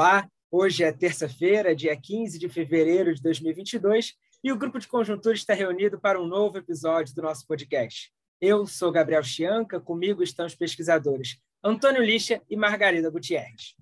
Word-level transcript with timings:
Olá, 0.00 0.30
hoje 0.48 0.84
é 0.84 0.92
terça-feira, 0.92 1.74
dia 1.74 2.00
15 2.00 2.38
de 2.38 2.48
fevereiro 2.48 3.12
de 3.12 3.20
2022, 3.20 4.14
e 4.44 4.52
o 4.52 4.56
Grupo 4.56 4.78
de 4.78 4.86
Conjuntura 4.86 5.34
está 5.34 5.54
reunido 5.54 5.98
para 5.98 6.22
um 6.22 6.24
novo 6.24 6.56
episódio 6.56 7.12
do 7.16 7.22
nosso 7.22 7.44
podcast. 7.48 8.12
Eu 8.40 8.64
sou 8.64 8.92
Gabriel 8.92 9.24
Chianca, 9.24 9.80
comigo 9.80 10.22
estão 10.22 10.46
os 10.46 10.54
pesquisadores 10.54 11.40
Antônio 11.64 12.00
Lixa 12.00 12.40
e 12.48 12.56
Margarida 12.56 13.10
Gutierrez. 13.10 13.74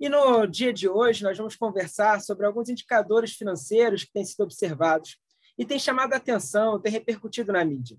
E 0.00 0.08
no 0.08 0.46
dia 0.46 0.72
de 0.72 0.88
hoje 0.88 1.22
nós 1.22 1.36
vamos 1.36 1.56
conversar 1.56 2.22
sobre 2.22 2.46
alguns 2.46 2.70
indicadores 2.70 3.34
financeiros 3.34 4.02
que 4.02 4.14
têm 4.14 4.24
sido 4.24 4.44
observados 4.44 5.18
e 5.58 5.66
têm 5.66 5.78
chamado 5.78 6.14
a 6.14 6.16
atenção, 6.16 6.80
têm 6.80 6.90
repercutido 6.90 7.52
na 7.52 7.62
mídia. 7.62 7.98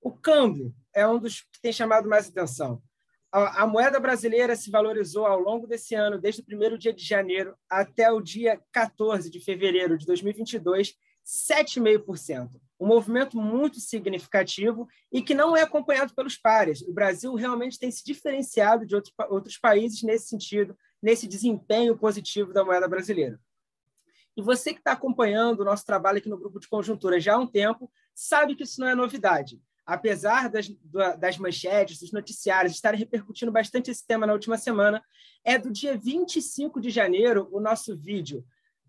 O 0.00 0.12
câmbio 0.12 0.74
é 0.94 1.06
um 1.06 1.18
dos 1.18 1.42
que 1.42 1.60
tem 1.60 1.74
chamado 1.74 2.08
mais 2.08 2.26
atenção. 2.26 2.82
A, 3.38 3.66
moeda 3.66 4.00
brasileira 4.00 4.56
se 4.56 4.70
valorizou 4.70 5.26
ao 5.26 5.38
longo 5.38 5.66
desse 5.66 5.94
ano, 5.94 6.18
desde 6.18 6.40
o 6.40 6.44
primeiro 6.44 6.78
dia 6.78 6.90
de 6.90 7.04
janeiro 7.04 7.54
até 7.68 8.10
o 8.10 8.18
dia 8.18 8.58
14 8.72 9.28
de 9.28 9.40
fevereiro 9.40 9.98
de 9.98 10.06
2022, 10.06 10.94
7,5%. 11.22 12.58
Um 12.80 12.86
movimento 12.86 13.36
muito 13.36 13.78
significativo 13.78 14.88
e 15.12 15.20
que 15.20 15.34
não 15.34 15.54
é 15.54 15.60
acompanhado 15.60 16.14
pelos 16.14 16.38
pares. 16.38 16.80
O 16.80 16.94
Brasil 16.94 17.34
realmente 17.34 17.78
tem 17.78 17.90
se 17.90 18.02
diferenciado 18.02 18.86
de 18.86 18.94
outros, 18.94 19.12
outros 19.28 19.58
países 19.58 20.02
nesse 20.02 20.28
sentido, 20.28 20.74
nesse 21.02 21.26
desempenho 21.26 21.94
positivo 21.94 22.54
da 22.54 22.64
moeda 22.64 22.88
brasileira. 22.88 23.38
E 24.34 24.40
você 24.40 24.72
que 24.72 24.80
está 24.80 24.92
acompanhando 24.92 25.60
o 25.60 25.64
nosso 25.64 25.84
trabalho 25.84 26.16
aqui 26.16 26.30
no 26.30 26.38
Grupo 26.38 26.58
de 26.58 26.68
Conjuntura 26.68 27.20
já 27.20 27.34
há 27.34 27.38
um 27.38 27.46
tempo, 27.46 27.92
sabe 28.14 28.54
que 28.54 28.62
isso 28.62 28.80
não 28.80 28.88
é 28.88 28.94
novidade. 28.94 29.60
Apesar 29.86 30.50
das, 30.50 30.68
das 31.18 31.38
manchetes, 31.38 32.00
dos 32.00 32.10
noticiários 32.10 32.74
estarem 32.74 32.98
repercutindo 32.98 33.52
bastante 33.52 33.90
esse 33.90 34.04
tema 34.04 34.26
na 34.26 34.32
última 34.32 34.58
semana, 34.58 35.02
é 35.44 35.56
do 35.56 35.70
dia 35.70 35.96
25 35.96 36.80
de 36.80 36.90
janeiro 36.90 37.48
o 37.52 37.60
nosso 37.60 37.96
vídeo 37.96 38.44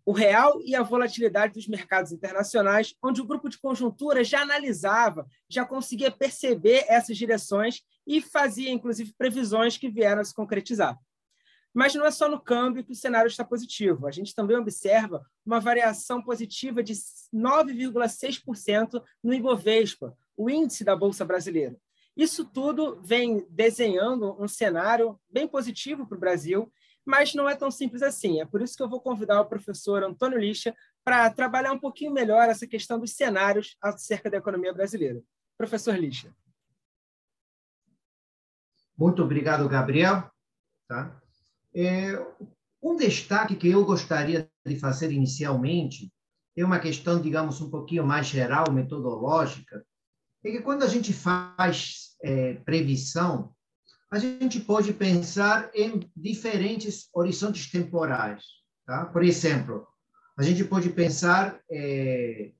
o 0.07 0.13
real 0.13 0.61
e 0.61 0.73
a 0.73 0.81
volatilidade 0.81 1.55
dos 1.55 1.67
mercados 1.67 2.13
internacionais, 2.13 2.95
onde 3.03 3.19
o 3.19 3.25
grupo 3.25 3.49
de 3.49 3.59
conjuntura 3.59 4.23
já 4.23 4.41
analisava, 4.41 5.27
já 5.49 5.65
conseguia 5.65 6.09
perceber 6.09 6.85
essas 6.87 7.17
direções 7.17 7.81
e 8.07 8.21
fazia, 8.21 8.71
inclusive, 8.71 9.13
previsões 9.17 9.77
que 9.77 9.89
vieram 9.89 10.21
a 10.21 10.23
se 10.23 10.33
concretizar. 10.33 10.97
Mas 11.73 11.93
não 11.93 12.05
é 12.05 12.11
só 12.11 12.29
no 12.29 12.39
câmbio 12.39 12.85
que 12.85 12.93
o 12.93 12.95
cenário 12.95 13.27
está 13.27 13.43
positivo. 13.43 14.07
A 14.07 14.11
gente 14.11 14.33
também 14.33 14.55
observa 14.55 15.21
uma 15.45 15.59
variação 15.59 16.23
positiva 16.23 16.81
de 16.81 16.93
9,6% 16.93 19.03
no 19.21 19.33
Ibovespa, 19.33 20.17
o 20.37 20.49
índice 20.49 20.83
da 20.83 20.95
Bolsa 20.95 21.25
Brasileira. 21.25 21.75
Isso 22.15 22.45
tudo 22.45 23.01
vem 23.03 23.45
desenhando 23.49 24.41
um 24.41 24.47
cenário 24.47 25.19
bem 25.29 25.47
positivo 25.47 26.07
para 26.07 26.15
o 26.15 26.19
Brasil 26.19 26.71
mas 27.07 27.33
não 27.33 27.47
é 27.47 27.55
tão 27.55 27.71
simples 27.71 28.03
assim. 28.03 28.41
É 28.41 28.45
por 28.45 28.61
isso 28.61 28.75
que 28.75 28.83
eu 28.83 28.89
vou 28.89 28.99
convidar 28.99 29.39
o 29.39 29.45
professor 29.45 30.03
Antônio 30.03 30.37
Lixa 30.37 30.75
para 31.05 31.29
trabalhar 31.29 31.71
um 31.71 31.79
pouquinho 31.79 32.11
melhor 32.11 32.49
essa 32.49 32.67
questão 32.67 32.99
dos 32.99 33.13
cenários 33.13 33.77
acerca 33.81 34.29
da 34.29 34.37
economia 34.37 34.73
brasileira. 34.73 35.23
Professor 35.57 35.97
Lixa. 35.97 36.35
Muito 38.97 39.23
obrigado, 39.23 39.69
Gabriel. 39.69 40.29
Tá? 40.85 41.17
É, 41.73 42.13
um 42.83 42.97
destaque 42.97 43.55
que 43.55 43.69
eu 43.69 43.85
gostaria 43.85 44.51
de 44.65 44.77
fazer 44.77 45.09
inicialmente 45.09 46.11
é 46.57 46.65
uma 46.65 46.79
questão, 46.79 47.21
digamos, 47.21 47.61
um 47.61 47.69
pouquinho 47.69 48.05
mais 48.05 48.27
geral, 48.27 48.69
metodológica, 48.69 49.85
é 50.43 50.51
que 50.51 50.61
quando 50.61 50.83
a 50.83 50.87
gente 50.87 51.13
faz 51.13 52.15
é, 52.23 52.53
previsão, 52.55 53.53
a 54.11 54.19
gente 54.19 54.59
pode 54.59 54.93
pensar 54.93 55.69
em 55.73 56.09
diferentes 56.15 57.09
horizontes 57.13 57.69
temporais. 57.69 58.43
Tá? 58.85 59.05
Por 59.05 59.23
exemplo, 59.23 59.85
a 60.37 60.43
gente 60.43 60.63
pode 60.63 60.89
pensar 60.89 61.59
é, 61.69 62.51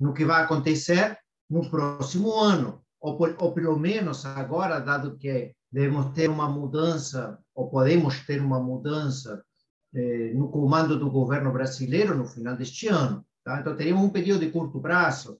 no 0.00 0.14
que 0.14 0.24
vai 0.24 0.42
acontecer 0.42 1.18
no 1.50 1.68
próximo 1.68 2.32
ano, 2.34 2.82
ou, 3.00 3.18
ou 3.38 3.52
pelo 3.52 3.78
menos 3.78 4.24
agora, 4.24 4.78
dado 4.80 5.18
que 5.18 5.52
devemos 5.70 6.14
ter 6.14 6.30
uma 6.30 6.48
mudança, 6.48 7.38
ou 7.54 7.68
podemos 7.68 8.20
ter 8.20 8.40
uma 8.40 8.58
mudança 8.58 9.44
é, 9.94 10.32
no 10.32 10.48
comando 10.48 10.98
do 10.98 11.10
governo 11.10 11.52
brasileiro 11.52 12.16
no 12.16 12.26
final 12.26 12.56
deste 12.56 12.88
ano. 12.88 13.24
Tá? 13.44 13.60
Então, 13.60 13.76
teríamos 13.76 14.04
um 14.04 14.10
período 14.10 14.40
de 14.40 14.50
curto 14.50 14.80
prazo, 14.80 15.38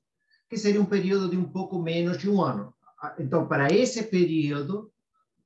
que 0.54 0.60
seria 0.60 0.80
um 0.80 0.86
período 0.86 1.28
de 1.28 1.36
um 1.36 1.44
pouco 1.44 1.82
menos 1.82 2.16
de 2.16 2.30
um 2.30 2.40
ano. 2.40 2.72
Então, 3.18 3.46
para 3.48 3.72
esse 3.72 4.04
período, 4.04 4.88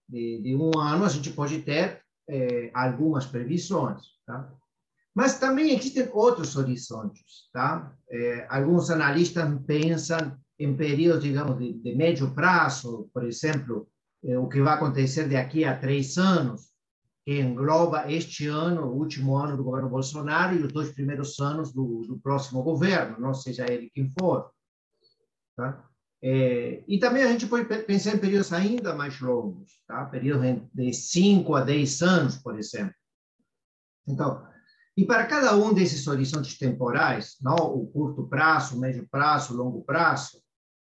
de, 0.06 0.42
de 0.42 0.54
um 0.54 0.78
ano, 0.78 1.04
a 1.04 1.08
gente 1.08 1.30
pode 1.30 1.60
ter 1.62 2.02
é, 2.28 2.70
algumas 2.74 3.24
previsões, 3.24 4.02
tá? 4.26 4.52
Mas 5.14 5.38
também 5.38 5.74
existem 5.74 6.08
outros 6.12 6.56
horizontes, 6.56 7.48
tá? 7.52 7.92
É, 8.10 8.46
alguns 8.50 8.90
analistas 8.90 9.48
pensam 9.66 10.38
em 10.58 10.76
períodos, 10.76 11.24
digamos, 11.24 11.58
de, 11.58 11.72
de 11.72 11.94
médio 11.96 12.30
prazo, 12.34 13.08
por 13.12 13.24
exemplo, 13.24 13.88
é, 14.22 14.38
o 14.38 14.46
que 14.46 14.60
vai 14.60 14.74
acontecer 14.74 15.26
daqui 15.26 15.64
a 15.64 15.76
três 15.76 16.18
anos, 16.18 16.68
que 17.24 17.40
engloba 17.40 18.12
este 18.12 18.46
ano, 18.46 18.82
o 18.82 18.96
último 18.96 19.36
ano 19.36 19.56
do 19.56 19.64
governo 19.64 19.88
Bolsonaro 19.88 20.54
e 20.54 20.62
os 20.62 20.72
dois 20.72 20.92
primeiros 20.92 21.40
anos 21.40 21.72
do, 21.72 22.02
do 22.06 22.18
próximo 22.18 22.62
governo, 22.62 23.18
não 23.18 23.32
seja 23.32 23.64
ele 23.70 23.90
quem 23.94 24.12
for. 24.18 24.50
Tá? 25.58 25.84
É, 26.22 26.84
e 26.86 27.00
também 27.00 27.24
a 27.24 27.32
gente 27.32 27.48
pode 27.48 27.64
pensar 27.82 28.14
em 28.14 28.18
períodos 28.18 28.52
ainda 28.52 28.94
mais 28.94 29.20
longos, 29.20 29.82
tá? 29.88 30.04
períodos 30.04 30.62
de 30.72 30.92
5 30.92 31.52
a 31.56 31.62
10 31.62 32.02
anos, 32.02 32.36
por 32.36 32.56
exemplo. 32.56 32.94
Então, 34.06 34.46
e 34.96 35.04
para 35.04 35.26
cada 35.26 35.56
um 35.56 35.74
desses 35.74 36.06
horizontes 36.06 36.56
temporais, 36.56 37.36
não, 37.42 37.56
o 37.56 37.88
curto 37.88 38.28
prazo, 38.28 38.76
o 38.76 38.80
médio 38.80 39.08
prazo, 39.10 39.52
o 39.52 39.56
longo 39.56 39.82
prazo, 39.82 40.40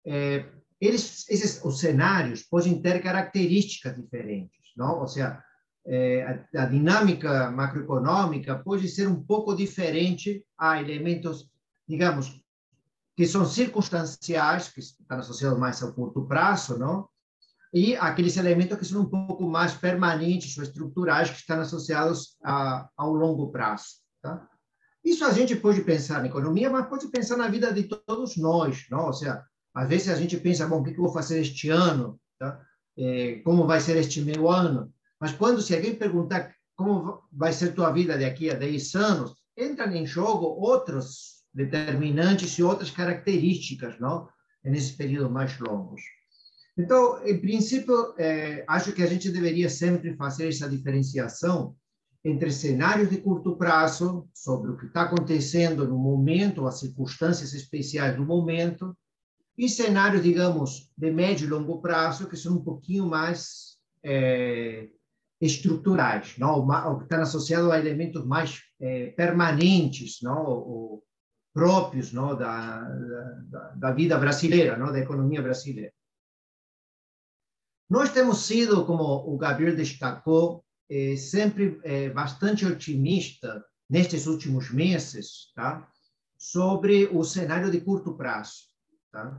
é, 0.06 0.46
eles, 0.80 1.28
esses, 1.28 1.60
os 1.64 1.80
cenários 1.80 2.44
podem 2.44 2.80
ter 2.80 3.02
características 3.02 3.96
diferentes, 3.96 4.70
não? 4.76 5.00
ou 5.00 5.08
seja, 5.08 5.42
é, 5.84 6.46
a, 6.54 6.62
a 6.62 6.66
dinâmica 6.66 7.50
macroeconômica 7.50 8.56
pode 8.56 8.86
ser 8.88 9.08
um 9.08 9.20
pouco 9.20 9.52
diferente 9.56 10.44
a 10.56 10.80
elementos, 10.80 11.50
digamos, 11.88 12.40
que 13.20 13.26
são 13.26 13.44
circunstanciais, 13.44 14.70
que 14.70 14.80
estão 14.80 15.18
associados 15.18 15.58
mais 15.58 15.82
ao 15.82 15.92
curto 15.92 16.26
prazo, 16.26 16.78
não? 16.78 17.06
e 17.70 17.94
aqueles 17.96 18.38
elementos 18.38 18.78
que 18.78 18.84
são 18.86 19.02
um 19.02 19.10
pouco 19.10 19.46
mais 19.46 19.74
permanentes 19.74 20.56
ou 20.56 20.64
estruturais, 20.64 21.28
que 21.28 21.36
estão 21.36 21.60
associados 21.60 22.38
a, 22.42 22.88
ao 22.96 23.12
longo 23.12 23.52
prazo. 23.52 23.96
Tá? 24.22 24.48
Isso 25.04 25.22
a 25.22 25.34
gente 25.34 25.54
pode 25.54 25.82
pensar 25.82 26.20
na 26.20 26.28
economia, 26.28 26.70
mas 26.70 26.88
pode 26.88 27.08
pensar 27.08 27.36
na 27.36 27.46
vida 27.48 27.70
de 27.74 27.82
todos 27.82 28.38
nós. 28.38 28.86
Não? 28.90 29.08
Ou 29.08 29.12
seja, 29.12 29.44
às 29.74 29.86
vezes 29.86 30.08
a 30.08 30.16
gente 30.16 30.38
pensa, 30.38 30.66
bom, 30.66 30.80
o 30.80 30.82
que 30.82 30.92
eu 30.92 31.02
vou 31.04 31.12
fazer 31.12 31.42
este 31.42 31.68
ano? 31.68 32.18
Tá? 32.38 32.58
É, 32.96 33.42
como 33.44 33.66
vai 33.66 33.82
ser 33.82 33.98
este 33.98 34.22
meu 34.22 34.48
ano? 34.50 34.90
Mas 35.20 35.32
quando, 35.32 35.60
se 35.60 35.74
alguém 35.74 35.94
perguntar 35.94 36.54
como 36.74 37.22
vai 37.30 37.52
ser 37.52 37.74
tua 37.74 37.92
vida 37.92 38.16
daqui 38.16 38.48
a 38.48 38.54
10 38.54 38.94
anos, 38.94 39.34
entram 39.58 39.92
em 39.92 40.06
jogo 40.06 40.46
outros 40.46 41.39
determinantes 41.52 42.58
e 42.58 42.62
outras 42.62 42.90
características, 42.90 43.98
não? 43.98 44.28
Nesses 44.64 44.92
períodos 44.92 45.32
mais 45.32 45.58
longos. 45.58 46.00
Então, 46.76 47.24
em 47.26 47.38
princípio, 47.40 48.14
é, 48.18 48.64
acho 48.66 48.92
que 48.92 49.02
a 49.02 49.06
gente 49.06 49.30
deveria 49.30 49.68
sempre 49.68 50.14
fazer 50.16 50.48
essa 50.48 50.68
diferenciação 50.68 51.74
entre 52.24 52.50
cenários 52.50 53.08
de 53.08 53.16
curto 53.18 53.56
prazo, 53.56 54.28
sobre 54.34 54.70
o 54.70 54.76
que 54.76 54.86
está 54.86 55.02
acontecendo 55.02 55.86
no 55.88 55.98
momento, 55.98 56.66
as 56.66 56.78
circunstâncias 56.78 57.54
especiais 57.54 58.16
do 58.16 58.24
momento, 58.24 58.96
e 59.56 59.68
cenários, 59.68 60.22
digamos, 60.22 60.90
de 60.96 61.10
médio 61.10 61.46
e 61.46 61.50
longo 61.50 61.80
prazo, 61.80 62.28
que 62.28 62.36
são 62.36 62.56
um 62.56 62.64
pouquinho 62.64 63.06
mais 63.06 63.76
é, 64.04 64.88
estruturais, 65.40 66.34
não? 66.38 66.66
O 66.66 66.98
que 66.98 67.04
estão 67.04 67.22
associados 67.22 67.70
a 67.70 67.78
elementos 67.78 68.24
mais 68.26 68.60
é, 68.80 69.08
permanentes, 69.08 70.18
não? 70.22 71.02
Próprios 71.52 72.12
não, 72.12 72.36
da, 72.36 72.80
da, 73.48 73.68
da, 73.76 73.92
vida 73.92 74.18
brasileira, 74.18 74.76
não, 74.76 74.92
da 74.92 75.00
economia 75.00 75.42
brasileira. 75.42 75.92
Nós 77.88 78.12
temos 78.12 78.46
sido, 78.46 78.86
como 78.86 79.02
o 79.02 79.36
Gabriel 79.36 79.74
destacou, 79.74 80.64
eh, 80.88 81.16
sempre 81.16 81.80
eh, 81.82 82.10
bastante 82.10 82.64
otimista 82.64 83.64
nestes 83.88 84.26
últimos 84.26 84.70
meses, 84.70 85.52
tá? 85.54 85.88
sobre 86.38 87.06
o 87.06 87.22
cenário 87.24 87.70
de 87.70 87.80
curto 87.80 88.16
prazo, 88.16 88.62
tá? 89.12 89.38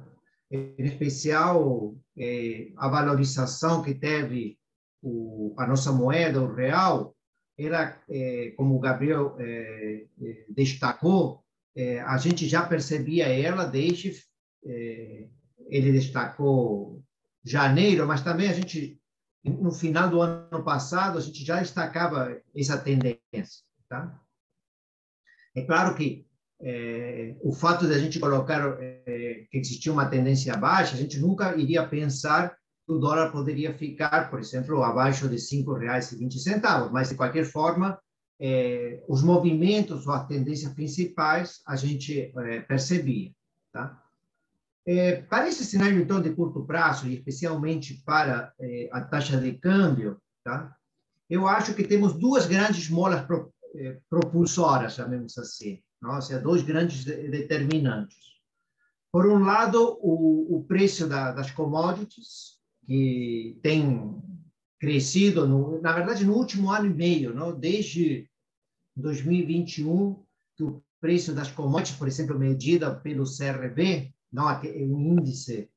Em 0.52 0.86
especial 0.86 1.96
eh, 2.18 2.74
a 2.78 2.90
valorização 2.90 3.82
que 3.82 3.96
teve 3.96 4.60
o, 5.02 5.56
a 5.58 5.66
nossa 5.66 5.92
moeda, 5.92 6.42
o 6.42 6.54
real, 6.54 7.16
era, 7.58 8.02
como 8.58 8.76
o 8.76 8.80
Gabriel 8.80 9.36
destacou, 10.50 11.44
é, 11.76 12.02
a 12.02 12.18
gente 12.18 12.48
já 12.48 12.66
percebia 12.66 13.28
ela 13.28 13.66
desde 13.66 14.14
é, 14.66 15.28
ele 15.68 15.92
destacou 15.92 17.04
janeiro, 17.44 18.06
mas 18.06 18.22
também 18.22 18.50
a 18.50 18.54
gente 18.54 19.02
no 19.44 19.72
final 19.72 20.10
do 20.10 20.22
ano 20.22 20.64
passado, 20.64 21.18
a 21.18 21.22
gente 21.22 21.44
já 21.44 21.60
destacava 21.60 22.40
essa 22.56 22.78
tendência. 22.78 23.64
Tá? 23.90 24.20
É 25.56 25.64
claro 25.64 25.96
que 25.96 26.28
é, 26.62 27.36
o 27.42 27.52
fato 27.52 27.88
de 27.88 27.94
a 27.94 27.98
gente 27.98 28.20
colocar 28.20 28.78
é, 28.80 29.46
que 29.50 29.58
existia 29.58 29.92
uma 29.92 30.06
tendência 30.06 30.56
baixa, 30.56 30.94
a 30.94 30.98
gente 30.98 31.20
nunca 31.20 31.56
iria 31.58 31.88
pensar 31.88 32.56
que 32.86 32.94
o 32.94 33.00
dólar 33.00 33.32
poderia 33.32 33.74
ficar, 33.74 34.30
por 34.30 34.40
exemplo, 34.40 34.84
abaixo 34.84 35.28
de 35.28 35.36
R$ 35.36 35.64
5,20, 35.64 36.92
mas, 36.92 37.10
de 37.10 37.16
qualquer 37.16 37.46
forma, 37.46 38.00
é, 38.42 39.04
os 39.08 39.22
movimentos 39.22 40.08
ou 40.08 40.14
as 40.14 40.28
tendências 40.28 40.74
principais 40.74 41.62
a 41.68 41.76
gente 41.76 42.34
é, 42.36 42.62
percebia. 42.62 43.32
Tá? 43.72 44.02
É, 44.84 45.22
para 45.22 45.48
esse 45.48 45.64
cenário, 45.64 46.02
então, 46.02 46.20
de 46.20 46.32
curto 46.34 46.66
prazo, 46.66 47.08
e 47.08 47.14
especialmente 47.14 48.02
para 48.04 48.52
é, 48.60 48.90
a 48.92 49.02
taxa 49.02 49.40
de 49.40 49.54
câmbio, 49.54 50.20
tá? 50.44 50.76
eu 51.30 51.48
acho 51.48 51.76
que 51.76 51.84
temos 51.84 52.14
duas 52.14 52.48
grandes 52.48 52.90
molas 52.90 53.24
pro, 53.26 53.54
é, 53.76 54.00
propulsoras, 54.10 54.96
chamemos 54.96 55.38
assim, 55.38 55.80
não? 56.02 56.16
ou 56.16 56.22
seja, 56.22 56.40
dois 56.40 56.64
grandes 56.64 57.06
determinantes. 57.06 58.18
Por 59.12 59.28
um 59.28 59.40
lado, 59.44 60.00
o, 60.02 60.58
o 60.58 60.64
preço 60.64 61.08
da, 61.08 61.32
das 61.32 61.52
commodities, 61.52 62.60
que 62.88 63.60
tem 63.62 64.20
crescido, 64.80 65.48
no, 65.48 65.80
na 65.80 65.92
verdade, 65.94 66.26
no 66.26 66.34
último 66.34 66.72
ano 66.72 66.88
e 66.88 66.94
meio, 66.94 67.36
não? 67.36 67.58
desde 67.58 68.31
2021, 68.96 70.24
que 70.56 70.64
o 70.64 70.84
preço 71.00 71.34
das 71.34 71.52
commodities, 71.52 71.98
por 71.98 72.08
exemplo, 72.08 72.38
medida 72.38 72.96
pelo 72.96 73.26
CRB, 73.26 74.14
não 74.32 74.48
um 74.48 75.18
índice 75.18 75.68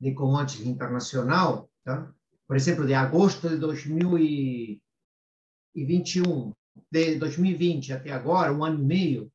de 0.00 0.12
commodities 0.12 0.66
internacional, 0.66 1.70
tá? 1.84 2.12
por 2.46 2.56
exemplo, 2.56 2.86
de 2.86 2.94
agosto 2.94 3.48
de 3.48 3.56
2021, 3.56 6.52
de 6.90 7.16
2020 7.16 7.92
até 7.92 8.10
agora, 8.10 8.52
um 8.52 8.64
ano 8.64 8.80
e 8.80 8.84
meio, 8.84 9.30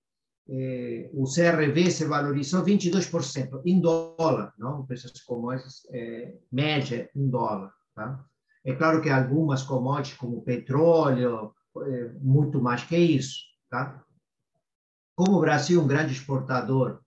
eh, 0.50 1.10
o 1.14 1.26
CRV 1.26 1.92
se 1.92 2.06
valorizou 2.06 2.64
22% 2.64 3.62
em 3.66 3.82
dólar, 3.82 4.54
não? 4.58 4.80
O 4.82 4.88
preço 4.88 5.08
das 5.08 5.22
commodities 5.22 5.86
é, 5.92 6.36
média 6.52 7.10
em 7.16 7.30
dólar, 7.30 7.74
tá? 7.94 8.26
É 8.64 8.74
claro 8.74 9.02
que 9.02 9.10
algumas 9.10 9.64
commodities, 9.64 10.18
como 10.18 10.44
petróleo, 10.44 11.40
é, 11.40 11.57
muito 12.22 12.62
mais 12.62 12.84
que 12.84 12.98
isso, 12.98 13.40
tá? 13.70 14.04
Como 15.18 15.38
o 15.38 15.42
Brasil 15.42 15.82
é 15.82 15.84
um 15.84 15.88
grande 15.88 16.14
exportador 16.14 17.02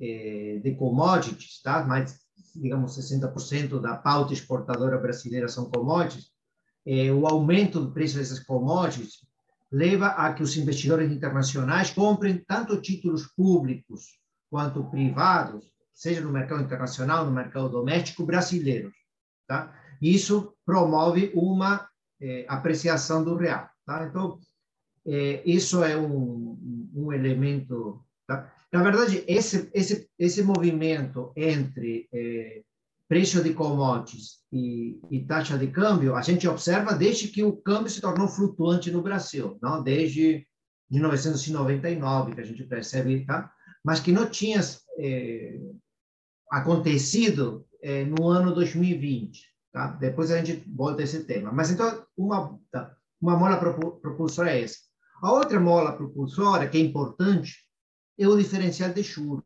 eh, 0.00 0.60
de 0.62 0.76
commodities, 0.76 1.60
tá? 1.62 1.84
mais, 1.84 2.20
digamos, 2.54 2.96
60% 2.96 3.80
da 3.80 3.96
pauta 3.96 4.32
exportadora 4.32 4.96
brasileira 4.98 5.48
são 5.48 5.68
commodities, 5.68 6.30
eh, 6.86 7.10
o 7.10 7.26
aumento 7.26 7.80
do 7.80 7.92
preço 7.92 8.18
dessas 8.18 8.38
commodities 8.38 9.26
leva 9.72 10.08
a 10.08 10.32
que 10.32 10.44
os 10.44 10.56
investidores 10.56 11.10
internacionais 11.10 11.90
comprem 11.90 12.38
tanto 12.46 12.80
títulos 12.80 13.26
públicos 13.26 14.20
quanto 14.48 14.84
privados, 14.84 15.66
seja 15.92 16.20
no 16.20 16.30
mercado 16.30 16.62
internacional, 16.62 17.24
no 17.24 17.32
mercado 17.32 17.68
doméstico 17.68 18.24
brasileiro. 18.24 18.92
Tá? 19.48 19.74
Isso 20.00 20.54
promove 20.64 21.32
uma 21.34 21.88
apreciação 22.48 23.24
do 23.24 23.34
real. 23.34 23.68
Tá? 23.86 24.06
Então, 24.06 24.38
eh, 25.06 25.42
isso 25.46 25.82
é 25.84 25.96
um, 25.96 26.90
um 26.94 27.12
elemento. 27.12 28.04
Tá? 28.26 28.52
Na 28.72 28.82
verdade, 28.82 29.24
esse, 29.26 29.70
esse, 29.72 30.10
esse 30.18 30.42
movimento 30.42 31.32
entre 31.36 32.08
eh, 32.12 32.62
preço 33.08 33.42
de 33.42 33.54
commodities 33.54 34.40
e, 34.52 35.00
e, 35.10 35.24
taxa 35.24 35.56
de 35.56 35.68
câmbio, 35.68 36.16
a 36.16 36.22
gente 36.22 36.46
observa 36.48 36.92
desde 36.92 37.28
que 37.28 37.44
o 37.44 37.56
câmbio 37.56 37.90
se 37.90 38.00
tornou 38.00 38.26
flutuante 38.26 38.90
no 38.90 39.02
Brasil, 39.02 39.58
não? 39.62 39.82
desde 39.82 40.46
1999 40.90 42.34
que 42.34 42.40
a 42.40 42.44
gente 42.44 42.64
percebe, 42.64 43.24
tá? 43.24 43.52
mas 43.84 44.00
que 44.00 44.10
não 44.10 44.28
tinha 44.28 44.60
eh, 44.98 45.60
acontecido 46.50 47.64
eh, 47.80 48.04
no 48.04 48.28
ano 48.28 48.52
2020. 48.52 49.54
Tá? 49.72 49.88
Depois 49.92 50.30
a 50.30 50.42
gente 50.42 50.64
volta 50.68 51.02
a 51.02 51.04
esse 51.04 51.24
tema. 51.24 51.52
Mas 51.52 51.70
então, 51.70 52.04
uma, 52.16 52.58
tá? 52.72 52.96
Uma 53.26 53.36
mola 53.36 53.56
propulsora 53.56 54.52
é 54.52 54.62
essa. 54.62 54.78
A 55.20 55.32
outra 55.32 55.58
mola 55.58 55.96
propulsora, 55.96 56.68
que 56.68 56.78
é 56.78 56.80
importante, 56.80 57.56
é 58.18 58.28
o 58.28 58.36
diferencial 58.36 58.92
de 58.92 59.02
juros. 59.02 59.42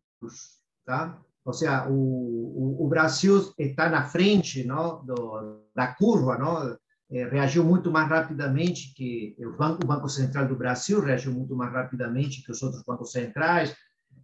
Tá? 0.84 1.18
Ou 1.44 1.52
seja, 1.52 1.88
o, 1.88 1.94
o, 1.94 2.84
o 2.84 2.88
Brasil 2.88 3.54
está 3.58 3.88
na 3.88 4.04
frente 4.04 4.64
não, 4.64 5.04
do, 5.04 5.64
da 5.74 5.94
curva, 5.94 6.36
não? 6.36 6.76
É, 7.12 7.24
reagiu 7.28 7.64
muito 7.64 7.90
mais 7.90 8.08
rapidamente 8.08 8.94
que 8.94 9.34
o 9.40 9.56
Banco, 9.56 9.82
o 9.82 9.86
Banco 9.86 10.08
Central 10.08 10.46
do 10.46 10.54
Brasil 10.54 11.00
reagiu 11.00 11.32
muito 11.32 11.56
mais 11.56 11.72
rapidamente 11.72 12.42
que 12.42 12.52
os 12.52 12.62
outros 12.62 12.84
bancos 12.84 13.10
centrais, 13.10 13.74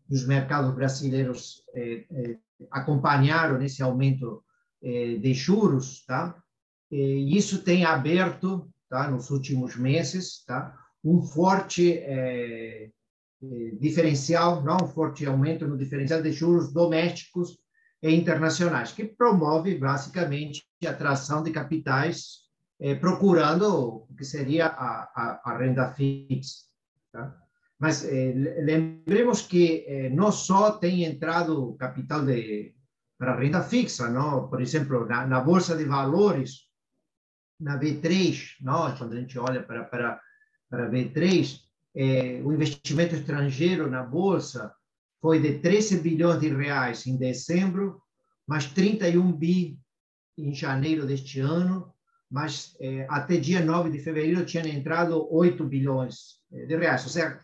os 0.08 0.24
mercados 0.24 0.72
brasileiros 0.72 1.64
é, 1.74 2.04
é, 2.08 2.38
acompanharam 2.70 3.58
nesse 3.58 3.82
aumento 3.82 4.44
é, 4.80 5.16
de 5.16 5.34
juros, 5.34 6.04
tá? 6.04 6.40
E 6.88 7.36
isso 7.36 7.64
tem 7.64 7.84
aberto, 7.84 8.70
tá, 8.88 9.10
nos 9.10 9.30
últimos 9.30 9.76
meses, 9.76 10.44
tá, 10.44 10.76
um 11.04 11.22
forte 11.22 11.98
é, 11.98 12.90
eh, 13.42 13.70
diferencial, 13.80 14.62
não 14.62 14.76
um 14.82 14.88
forte 14.88 15.26
aumento 15.26 15.66
no 15.68 15.76
diferencial 15.76 16.22
de 16.22 16.32
juros 16.32 16.72
domésticos 16.72 17.58
e 18.02 18.14
internacionais, 18.14 18.92
que 18.92 19.04
promove 19.04 19.76
basicamente 19.76 20.64
a 20.84 20.90
atração 20.90 21.42
de 21.42 21.50
capitais 21.50 22.46
eh, 22.80 22.94
procurando 22.94 24.06
o 24.08 24.14
que 24.16 24.24
seria 24.24 24.66
a, 24.66 25.10
a, 25.14 25.40
a 25.44 25.58
renda 25.58 25.92
fixa. 25.92 26.66
Tá? 27.12 27.34
Mas 27.78 28.04
eh, 28.04 28.32
lembremos 28.62 29.42
que 29.42 29.84
eh, 29.86 30.10
não 30.10 30.30
só 30.32 30.72
tem 30.72 31.04
entrado 31.04 31.74
capital 31.78 32.24
de, 32.24 32.74
para 33.18 33.36
renda 33.36 33.62
fixa, 33.62 34.08
não? 34.10 34.48
por 34.48 34.60
exemplo, 34.60 35.06
na, 35.06 35.26
na 35.26 35.40
Bolsa 35.40 35.76
de 35.76 35.84
Valores, 35.84 36.65
na 37.58 37.78
B3, 37.78 38.56
não? 38.60 38.94
quando 38.96 39.14
a 39.14 39.20
gente 39.20 39.38
olha 39.38 39.62
para, 39.62 39.84
para, 39.84 40.20
para 40.68 40.90
B3, 40.90 41.60
é, 41.94 42.40
o 42.44 42.52
investimento 42.52 43.14
estrangeiro 43.14 43.90
na 43.90 44.02
bolsa 44.02 44.72
foi 45.20 45.40
de 45.40 45.58
13 45.58 46.00
bilhões 46.00 46.40
de 46.40 46.48
reais 46.48 47.06
em 47.06 47.16
dezembro, 47.16 48.00
mais 48.46 48.66
31 48.66 49.32
bi 49.32 49.78
em 50.36 50.54
janeiro 50.54 51.06
deste 51.06 51.40
ano, 51.40 51.92
mas 52.30 52.76
é, 52.80 53.06
até 53.08 53.36
dia 53.36 53.64
9 53.64 53.90
de 53.90 53.98
fevereiro 54.00 54.44
tinham 54.44 54.66
entrado 54.66 55.26
8 55.32 55.64
bilhões 55.64 56.40
é, 56.52 56.66
de 56.66 56.76
reais, 56.76 57.04
ou 57.04 57.10
seja, 57.10 57.40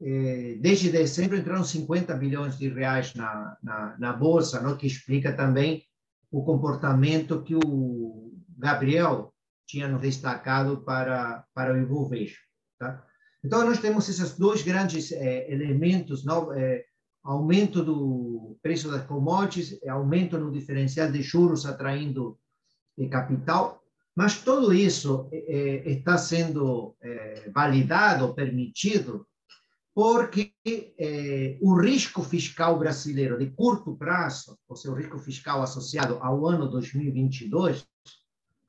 é, 0.00 0.56
desde 0.60 0.90
dezembro 0.90 1.36
entraram 1.36 1.64
50 1.64 2.14
bilhões 2.14 2.58
de 2.58 2.68
reais 2.68 3.14
na, 3.14 3.56
na, 3.62 3.96
na 3.98 4.12
bolsa, 4.12 4.60
não? 4.60 4.76
que 4.76 4.86
explica 4.86 5.32
também 5.32 5.84
o 6.30 6.42
comportamento 6.44 7.42
que 7.42 7.54
o 7.54 8.31
Gabriel 8.62 9.34
tinha 9.66 9.88
nos 9.88 10.00
destacado 10.00 10.82
para, 10.82 11.44
para 11.52 11.74
o 11.74 11.76
Ibovespa. 11.76 12.38
Tá? 12.78 13.04
Então, 13.44 13.64
nós 13.64 13.80
temos 13.80 14.08
esses 14.08 14.38
dois 14.38 14.62
grandes 14.62 15.10
é, 15.10 15.52
elementos, 15.52 16.24
não? 16.24 16.52
É, 16.52 16.84
aumento 17.24 17.84
do 17.84 18.56
preço 18.62 18.90
das 18.90 19.06
commodities, 19.06 19.80
aumento 19.86 20.38
no 20.38 20.50
diferencial 20.50 21.10
de 21.10 21.22
juros 21.22 21.64
atraindo 21.64 22.36
capital, 23.10 23.80
mas 24.14 24.40
tudo 24.42 24.74
isso 24.74 25.28
é, 25.32 25.88
está 25.88 26.18
sendo 26.18 26.96
validado, 27.54 28.34
permitido, 28.34 29.24
porque 29.94 30.52
o 31.60 31.80
risco 31.80 32.22
fiscal 32.22 32.76
brasileiro 32.76 33.38
de 33.38 33.50
curto 33.50 33.96
prazo, 33.96 34.58
ou 34.68 34.74
seja, 34.74 34.92
o 34.92 34.96
risco 34.96 35.18
fiscal 35.18 35.62
associado 35.62 36.18
ao 36.20 36.44
ano 36.44 36.68
2022, 36.68 37.86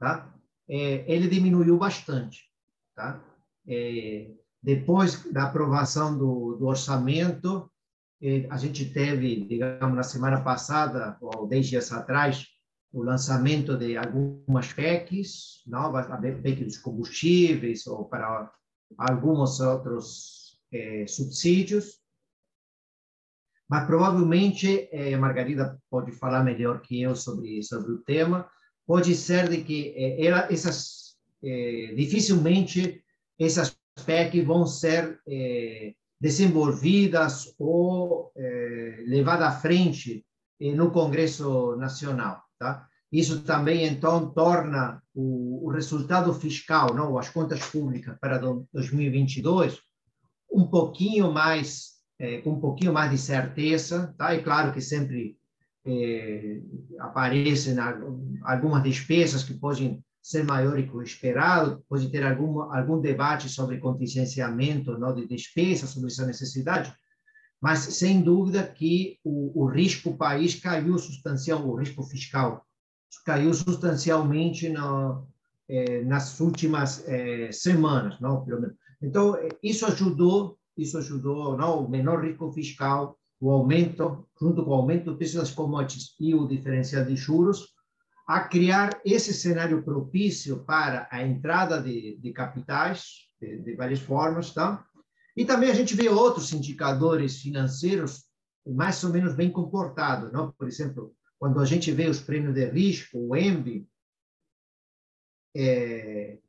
tá? 0.04 0.34
ele 0.68 1.28
diminuiu 1.28 1.78
bastante. 1.78 2.44
Tá? 2.96 3.24
Depois 4.62 5.24
da 5.32 5.44
aprovação 5.44 6.18
do, 6.18 6.56
do 6.56 6.68
orçamento, 6.68 7.70
eh, 8.22 8.48
a 8.50 8.56
gente 8.56 8.86
teve, 8.94 9.46
digamos, 9.46 9.94
na 9.94 10.04
semana 10.04 10.42
passada, 10.42 11.18
ou 11.20 11.46
dez 11.46 11.68
dias 11.68 11.92
atrás, 11.92 12.48
o 12.94 13.04
lançamento 13.04 13.78
de 13.78 13.98
algumas 13.98 14.72
PECs, 14.72 15.62
novas, 15.68 16.10
a 16.10 16.16
PEC 16.18 16.64
dos 16.64 16.78
combustíveis, 16.78 17.86
ou 17.86 18.06
para 18.06 18.50
alguns 18.98 19.60
outros 19.60 20.58
eh, 20.72 21.06
subsídios. 21.08 22.00
Mas 23.68 23.86
provavelmente, 23.86 24.88
eh, 24.94 25.14
a 25.14 25.18
Margarida 25.18 25.78
pode 25.90 26.14
falar 26.14 26.42
melhor 26.46 26.80
que 26.80 27.02
eu 27.02 27.18
sobre, 27.18 27.62
sobre 27.64 27.92
o 27.92 28.02
tema, 28.04 28.50
pode 28.86 29.16
ser 29.16 29.50
de 29.50 29.63
que 29.63 29.94
eh, 29.96 30.25
ela, 30.25 30.48
essas, 30.52 31.16
eh, 31.44 31.94
dificilmente 31.96 33.04
essas 33.40 33.75
PEC 34.06 34.42
vão 34.42 34.66
ser 34.66 35.20
é, 35.28 35.94
desenvolvidas 36.20 37.54
ou 37.60 38.32
é, 38.36 39.04
levadas 39.08 39.48
à 39.48 39.52
frente 39.52 40.25
é, 40.60 40.74
no 40.74 40.92
Congresso 40.92 41.75
Nacional. 41.75 42.42
Tá? 42.58 42.88
Isso 43.12 43.44
também, 43.44 43.86
então, 43.86 44.32
torna 44.32 45.02
o, 45.13 45.68
o 45.68 45.72
resultado 45.72 46.34
fiscal, 46.34 46.94
não, 46.94 47.18
as 47.18 47.30
contas 47.30 47.63
públicas 47.68 48.18
para 48.20 48.40
2022, 48.74 49.80
um 50.52 50.68
pouquinho 50.68 51.32
mais, 51.32 51.94
com 52.44 52.52
um 52.52 52.60
pouquinho 52.60 52.94
mais 52.94 53.12
de 53.12 53.18
certeza. 53.18 54.13
Tá? 54.18 54.34
É 54.34 54.40
claro 54.40 54.72
que 54.72 54.82
sempre 54.82 55.38
é, 55.86 56.62
aparecem 57.00 57.75
algumas 58.44 58.84
despesas 58.84 59.44
que 59.44 59.54
podem 59.54 60.04
ser 60.22 60.46
maiores 60.46 60.90
que 60.90 60.96
o 60.96 61.02
esperado, 61.02 61.84
pode 61.90 62.10
ter 62.10 62.24
algum, 62.24 62.62
algum 62.62 63.02
debate 63.02 63.50
sobre 63.50 63.80
contingenciamento 63.80 64.98
não, 64.98 65.13
de 65.13 65.28
despesas, 65.28 65.90
sobre 65.90 66.08
essa 66.08 66.25
necessidade, 66.25 66.94
mas 67.62 67.80
sem 67.80 68.22
dúvida 68.22 68.63
que 68.63 69.20
o, 69.24 69.63
o 69.63 69.66
risco 69.66 70.16
país 70.16 70.56
caiu 70.56 70.98
substancial, 70.98 71.68
o 71.68 71.75
risco 71.75 72.04
fiscal 72.04 72.66
caiu 73.25 73.54
substancialmente 73.54 74.70
no, 74.70 75.28
eh, 75.70 76.04
nas 76.04 76.40
últimas 76.40 77.04
eh, 77.08 77.52
semanas, 77.52 78.20
não? 78.20 78.44
Pelo 78.44 78.62
menos. 78.62 78.75
Então 79.02 79.38
isso 79.62 79.86
ajudou, 79.86 80.58
isso 80.78 80.98
ajudou, 80.98 81.58
não? 81.58 81.86
O 81.86 81.90
menor 81.90 82.24
risco 82.24 82.52
fiscal, 82.52 83.18
o 83.44 83.52
aumento, 83.52 84.26
junto 84.40 84.64
com 84.64 84.72
o 84.72 84.74
aumento 84.74 85.12
do 85.12 85.18
preço 85.18 85.36
das 85.36 85.52
commodities 85.52 86.16
e 86.18 86.34
o 86.34 86.48
diferencial 86.48 87.04
de 87.04 87.14
juros, 87.18 87.74
a 88.26 88.40
criar 88.40 89.02
esse 89.04 89.34
cenário 89.34 89.84
propício 89.84 90.64
para 90.64 91.10
a 91.12 91.22
entrada 91.22 91.82
de, 91.82 92.18
de 92.22 92.32
capitais 92.32 93.28
de, 93.42 93.58
de 93.58 93.76
várias 93.76 94.00
formas, 94.00 94.54
tá? 94.54 94.88
E 95.36 95.44
também 95.44 95.70
a 95.70 95.74
gente 95.74 95.94
vê 95.94 96.08
outros 96.08 96.54
indicadores 96.54 97.42
financeiros 97.42 98.24
mais 98.66 99.04
ou 99.04 99.10
menos 99.10 99.36
bem 99.36 99.52
comportados, 99.52 100.32
não? 100.32 100.54
Por 100.54 100.70
exemplo, 100.70 101.14
quando 101.38 101.60
a 101.60 101.66
gente 101.66 101.92
vê 101.92 102.08
os 102.08 102.22
prêmios 102.22 102.54
de 102.54 102.66
risco, 102.70 103.18
o 103.18 103.36
ENVI, 103.36 103.86
é, 105.54 106.40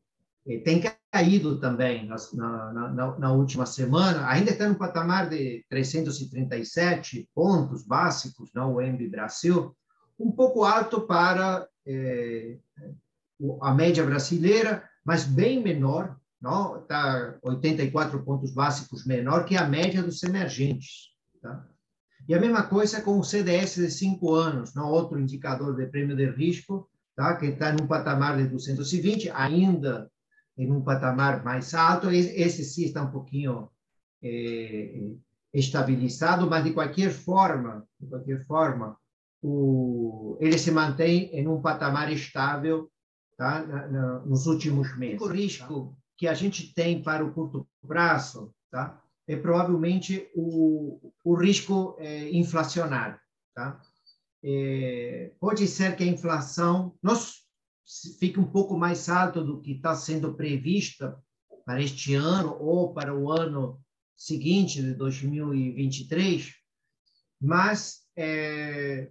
é, 0.47 0.59
tem 0.59 0.81
caído 1.15 1.61
também 1.61 2.09
na, 2.09 2.17
na, 2.33 2.73
na, 2.91 3.19
na, 3.21 3.33
última 3.33 3.65
semana, 3.65 4.29
ainda 4.29 4.51
está 4.51 4.69
no 4.69 4.75
patamar 4.75 5.29
de 5.29 5.65
337 5.71 7.31
pontos 7.33 7.85
básicos, 7.85 8.51
o 8.53 8.81
ENVI 8.81 9.09
Brasil, 9.09 9.77
um 10.19 10.33
pouco 10.33 10.65
alto 10.65 11.03
para 11.03 11.69
é, 11.87 12.57
a 13.63 13.73
média 13.73 14.05
brasileira, 14.05 14.83
mas 15.05 15.23
bem 15.25 15.63
menor, 15.63 16.17
não? 16.43 16.81
Está 16.83 17.39
84 17.43 18.21
pontos 18.25 18.51
básicos 18.51 19.07
menor 19.07 19.45
que 19.45 19.57
a 19.57 19.69
média 19.69 20.03
dos 20.03 20.21
emergentes. 20.25 21.11
Tá? 21.41 21.65
E 22.29 22.35
a 22.35 22.41
mesma 22.41 22.65
coisa 22.65 23.01
com 23.01 23.21
o 23.21 23.25
CDS 23.25 23.77
de 23.77 23.89
cinco 23.89 24.35
anos, 24.35 24.75
não? 24.75 24.91
outro 24.91 25.21
indicador 25.21 25.77
de 25.77 25.87
prêmio 25.87 26.17
de 26.17 26.29
risco, 26.29 26.91
tá? 27.15 27.37
que 27.37 27.47
está 27.47 27.73
num 27.73 27.87
patamar 27.87 28.37
de 28.37 28.49
220, 28.49 29.31
ainda 29.31 30.11
em 30.57 30.71
um 30.71 30.83
patamar 30.83 31.45
mais 31.45 31.75
alto. 31.75 32.11
Esse 32.11 32.65
sim 32.65 32.85
está 32.85 33.03
um 33.03 33.11
pouquinho 33.11 33.69
é, 34.23 35.11
estabilizado, 35.53 36.49
mas 36.49 36.65
de 36.65 36.73
qualquer 36.73 37.11
forma, 37.11 37.87
de 38.01 38.07
qualquer 38.09 38.45
forma, 38.47 38.97
o, 39.43 40.39
ele 40.41 40.59
se 40.59 40.71
mantém 40.71 41.31
em 41.35 41.47
um 41.47 41.61
patamar 41.61 42.11
estável 42.13 42.91
tá? 43.37 43.63
Na, 43.65 43.89
na, 43.89 44.19
nos 44.21 44.47
últimos 44.47 44.97
meses. 44.97 45.21
O 45.21 45.29
risco 45.29 45.97
que 46.17 46.27
a 46.29 46.35
gente 46.35 46.73
tem 46.73 47.03
para 47.03 47.25
o 47.25 47.33
curto 47.33 47.69
prazo, 47.87 48.55
tá? 48.71 49.01
é 49.27 49.37
provavelmente 49.37 50.31
o, 50.35 51.13
o 51.25 51.35
risco 51.35 51.97
é, 51.99 52.31
inflacionário. 52.31 53.19
Tá? 53.55 53.81
É, 54.43 55.33
pode 55.41 55.67
ser 55.67 55.97
que 55.97 56.05
a 56.05 56.07
inflação 56.07 56.95
nós, 57.03 57.44
fique 58.19 58.41
um 58.41 58.51
pouco 58.51 58.77
mais 58.77 59.09
alta 59.09 59.43
do 59.43 59.61
que 59.61 59.73
está 59.73 59.95
sendo 59.95 60.35
prevista 60.35 61.17
para 61.65 61.83
este 61.83 62.15
ano 62.15 62.57
ou 62.61 62.93
para 62.93 63.15
o 63.15 63.31
ano 63.31 63.81
seguinte, 64.17 64.81
de 64.81 64.95
2023, 64.95 66.55
mas, 67.41 68.03
é, 68.17 69.11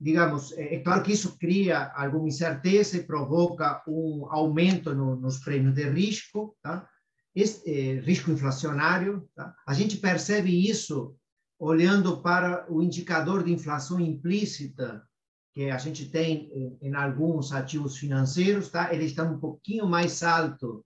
digamos, 0.00 0.52
é, 0.52 0.76
é, 0.76 0.80
claro 0.80 1.02
que 1.02 1.12
isso 1.12 1.38
cria 1.38 1.92
alguma 1.94 2.28
incerteza 2.28 2.96
e 2.96 3.04
provoca 3.04 3.82
um 3.86 4.26
aumento 4.30 4.94
no, 4.94 5.16
nos 5.16 5.38
prêmios 5.38 5.74
de 5.74 5.88
risco, 5.88 6.56
tá? 6.62 6.88
esse, 7.34 7.62
eh, 7.70 8.00
risco 8.00 8.30
inflacionário. 8.30 9.28
Tá? 9.34 9.54
A 9.66 9.74
gente 9.74 9.96
percebe 9.96 10.68
isso 10.68 11.16
olhando 11.58 12.20
para 12.20 12.66
o 12.70 12.82
indicador 12.82 13.44
de 13.44 13.52
inflação 13.52 14.00
implícita 14.00 15.06
que 15.54 15.70
a 15.70 15.78
gente 15.78 16.08
tem 16.08 16.78
em, 16.80 16.94
alguns 16.94 17.52
ativos 17.52 17.96
financeiros, 17.96 18.70
tá? 18.70 18.92
Ele 18.92 19.04
está 19.04 19.22
um 19.22 19.38
pouquinho 19.38 19.86
mais 19.86 20.22
alto 20.22 20.84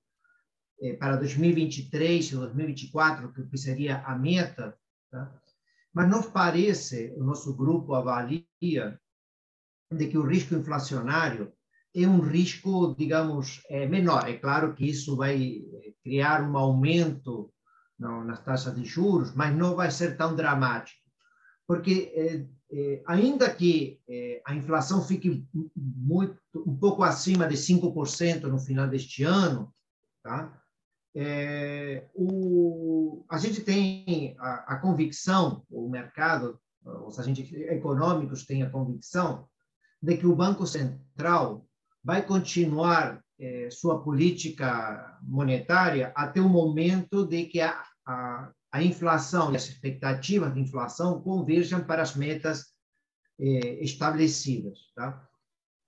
eh, 0.81 0.95
para 0.95 1.17
2023 1.17 2.33
e 2.33 2.37
2024, 2.37 3.33
que 3.33 3.59
seria 3.59 4.03
a 4.03 4.17
meta, 4.19 4.77
tá? 5.11 5.33
Mas 5.93 6.11
nos 6.11 6.27
parece, 6.27 7.15
o 7.17 7.25
nosso 7.25 7.55
grupo 7.55 7.95
avalia 7.95 8.45
de 9.91 10.09
que 10.09 10.19
o 10.19 10.27
risco 10.27 10.55
inflacionário 10.55 11.53
é 11.95 12.07
um 12.07 12.21
risco, 12.21 12.95
digamos, 12.99 13.63
é 13.71 13.87
menor. 13.87 14.29
É 14.29 14.37
claro 14.37 14.75
que 14.75 14.85
isso 14.85 15.17
vai 15.17 15.63
criar 16.03 16.43
um 16.43 16.57
aumento 16.59 17.51
nas 17.99 18.45
taxas 18.45 18.75
de 18.75 18.85
juros, 18.85 19.35
mas 19.35 19.57
não 19.57 19.75
vai 19.75 19.91
ser 19.91 20.17
tão 20.19 20.37
dramático. 20.37 21.01
Porque, 21.67 22.13
é, 22.15 22.47
é, 22.71 23.03
ainda 23.07 23.53
que 23.53 24.01
é, 24.09 24.43
a 24.45 24.55
inflação 24.55 25.03
fique 25.03 25.47
muito, 25.75 26.41
um 26.55 26.77
pouco 26.77 27.03
acima 27.03 27.47
de 27.47 27.57
5% 27.57 28.43
no 28.43 28.59
final 28.59 28.89
deste 28.89 29.23
ano, 29.23 29.73
tá? 30.23 30.61
É, 31.15 32.07
o, 32.15 33.25
a 33.29 33.39
gente 33.39 33.63
tem 33.63 34.37
a, 34.39 34.75
a, 34.75 34.79
convicção, 34.79 35.65
o 35.71 35.89
mercado, 35.89 36.61
os 37.07 37.19
agentes 37.19 37.51
econômicos 37.53 38.45
têm 38.45 38.63
a 38.63 38.71
convicção 38.71 39.49
de 40.03 40.17
que 40.19 40.27
o 40.27 40.37
Banco 40.37 40.67
Central 40.67 41.67
vai 42.05 42.23
continuar 42.25 43.25
eh, 43.39 43.69
sua 43.71 44.03
política 44.03 45.19
monetária 45.23 46.13
até 46.15 46.41
o 46.41 46.49
momento 46.49 47.27
de 47.27 47.45
que 47.47 47.61
a, 47.61 47.83
a, 48.07 48.51
a, 48.77 48.83
inflação 48.83 49.53
e 49.53 49.57
as 49.57 49.69
expectativas 49.69 50.53
de 50.55 50.61
inflação 50.61 51.21
converjam 51.21 51.85
para 51.85 52.03
as 52.03 52.15
metas 52.15 52.67
eh, 53.39 53.83
estabelecidas. 53.83 54.79
Tá? 54.95 55.27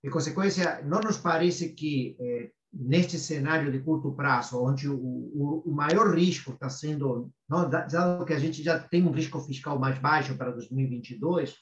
Em 0.03 0.09
consequência, 0.09 0.81
não 0.83 0.99
nos 0.99 1.17
parece 1.17 1.73
que 1.73 2.15
eh, 2.19 2.51
neste 2.71 3.17
cenário 3.17 3.71
de 3.71 3.79
curto 3.79 4.13
prazo, 4.13 4.63
onde 4.63 4.87
o, 4.87 4.95
o, 4.95 5.63
o 5.65 5.71
maior 5.71 6.15
risco 6.15 6.51
está 6.51 6.69
sendo, 6.69 7.31
não, 7.49 7.69
dado 7.69 8.25
que 8.25 8.33
a 8.33 8.39
gente 8.39 8.61
já 8.63 8.79
tem 8.79 9.03
um 9.03 9.11
risco 9.11 9.39
fiscal 9.41 9.79
mais 9.79 9.97
baixo 9.99 10.35
para 10.35 10.51
2022, 10.51 11.55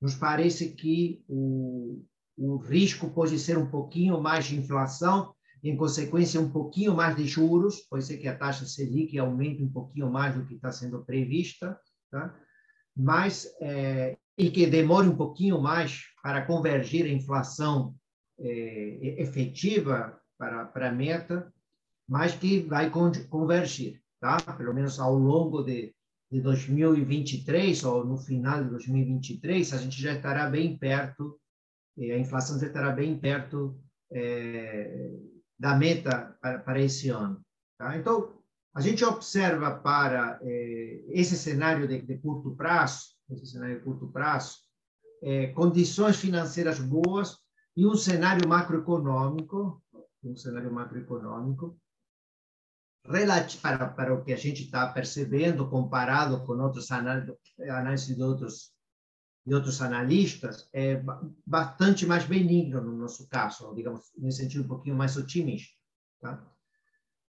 nos 0.00 0.14
parece 0.14 0.74
que 0.74 1.24
o, 1.28 2.04
o 2.36 2.56
risco 2.56 3.10
pode 3.10 3.38
ser 3.38 3.58
um 3.58 3.70
pouquinho 3.70 4.20
mais 4.20 4.46
de 4.46 4.56
inflação, 4.56 5.34
em 5.62 5.76
consequência, 5.76 6.40
um 6.40 6.50
pouquinho 6.50 6.94
mais 6.94 7.16
de 7.16 7.24
juros, 7.24 7.80
pode 7.88 8.04
ser 8.04 8.18
que 8.18 8.26
a 8.26 8.36
taxa 8.36 8.66
Selic 8.66 9.16
aumente 9.18 9.62
um 9.62 9.70
pouquinho 9.70 10.10
mais 10.10 10.34
do 10.34 10.44
que 10.44 10.54
está 10.54 10.72
sendo 10.72 11.04
prevista, 11.04 11.78
tá? 12.10 12.34
mas 12.96 13.46
é, 13.60 14.16
e 14.36 14.50
que 14.50 14.66
demore 14.66 15.08
um 15.08 15.16
pouquinho 15.16 15.60
mais 15.60 16.02
para 16.22 16.44
convergir 16.44 17.06
a 17.06 17.08
inflação 17.08 17.94
é, 18.38 19.22
efetiva 19.22 20.18
para, 20.36 20.64
para 20.64 20.88
a 20.88 20.92
meta, 20.92 21.52
mas 22.08 22.34
que 22.34 22.60
vai 22.60 22.90
convergir, 22.90 24.00
tá? 24.20 24.36
pelo 24.56 24.74
menos 24.74 24.98
ao 24.98 25.14
longo 25.14 25.62
de, 25.62 25.94
de 26.30 26.40
2023 26.40 27.84
ou 27.84 28.04
no 28.04 28.18
final 28.18 28.64
de 28.64 28.70
2023, 28.70 29.72
a 29.72 29.76
gente 29.76 30.02
já 30.02 30.14
estará 30.14 30.50
bem 30.50 30.76
perto 30.76 31.38
a 31.98 32.16
inflação 32.16 32.58
já 32.58 32.68
estará 32.68 32.90
bem 32.90 33.18
perto 33.18 33.78
é, 34.10 35.10
da 35.62 35.76
meta 35.76 36.36
para, 36.40 36.58
para 36.58 36.80
esse 36.80 37.08
ano. 37.08 37.40
Tá? 37.78 37.96
Então, 37.96 38.36
a 38.74 38.80
gente 38.80 39.04
observa 39.04 39.70
para 39.70 40.40
é, 40.42 41.04
esse 41.10 41.36
cenário 41.36 41.86
de, 41.86 42.02
de, 42.02 42.18
curto 42.18 42.56
prazo, 42.56 43.12
esse 43.30 43.46
cenário 43.46 43.78
de 43.78 43.84
curto 43.84 44.08
prazo, 44.08 44.56
é, 45.22 45.46
condições 45.52 46.16
financeiras 46.16 46.80
boas 46.80 47.38
e 47.76 47.86
um 47.86 47.94
cenário 47.94 48.48
macroeconômico, 48.48 49.80
um 50.24 50.34
cenário 50.34 50.72
macroeconômico 50.72 51.78
para, 53.62 53.86
para 53.86 54.14
o 54.14 54.24
que 54.24 54.32
a 54.32 54.36
gente 54.36 54.64
está 54.64 54.88
percebendo 54.92 55.70
comparado 55.70 56.44
com 56.44 56.54
outros 56.54 56.90
análises 56.90 58.16
de 58.16 58.20
outros 58.22 58.72
de 59.44 59.54
outros 59.54 59.82
analistas 59.82 60.68
é 60.72 61.02
bastante 61.44 62.06
mais 62.06 62.24
benigno 62.24 62.80
no 62.80 62.96
nosso 62.96 63.28
caso, 63.28 63.74
digamos, 63.74 64.12
nesse 64.16 64.38
sentido 64.38 64.64
um 64.64 64.68
pouquinho 64.68 64.96
mais 64.96 65.16
otimista. 65.16 65.74
Tá? 66.20 66.44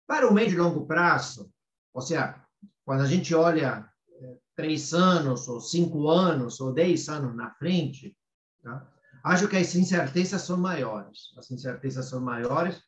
Para 0.07 0.29
o 0.29 0.35
médio 0.35 0.55
e 0.55 0.61
longo 0.61 0.87
prazo, 0.87 1.53
ou 1.95 2.03
seja, 2.03 2.45
quando 2.85 3.03
a 3.03 3.07
gente 3.07 3.35
olha 3.35 3.89
é, 4.21 4.37
três 4.57 4.93
anos, 4.93 5.47
ou 5.47 5.61
cinco 5.61 6.09
anos, 6.09 6.61
ou 6.61 6.73
dez 6.73 7.09
anos 7.09 7.35
na 7.37 7.51
frente, 7.55 8.17
tá? 8.63 8.91
Acho 9.23 9.49
que 9.49 9.57
as 9.57 9.75
incertezas 9.75 10.43
são 10.43 10.57
maiores, 10.57 11.33
as 11.37 11.51
incertezas 11.51 12.09
são 12.09 12.21
maiores 12.21 12.83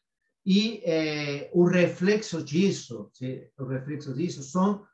e 0.45 0.83
é, 0.85 1.51
o 1.53 1.65
reflexo 1.65 2.43
disso, 2.43 3.11
o 3.59 3.65
reflexo 3.65 4.15
disso 4.15 4.43
são 4.43 4.85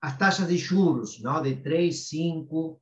as 0.00 0.16
taxas 0.18 0.48
de 0.48 0.58
juros, 0.58 1.20
não, 1.20 1.42
de 1.42 1.56
3, 1.56 2.08
5 2.08 2.80
e, 2.80 2.81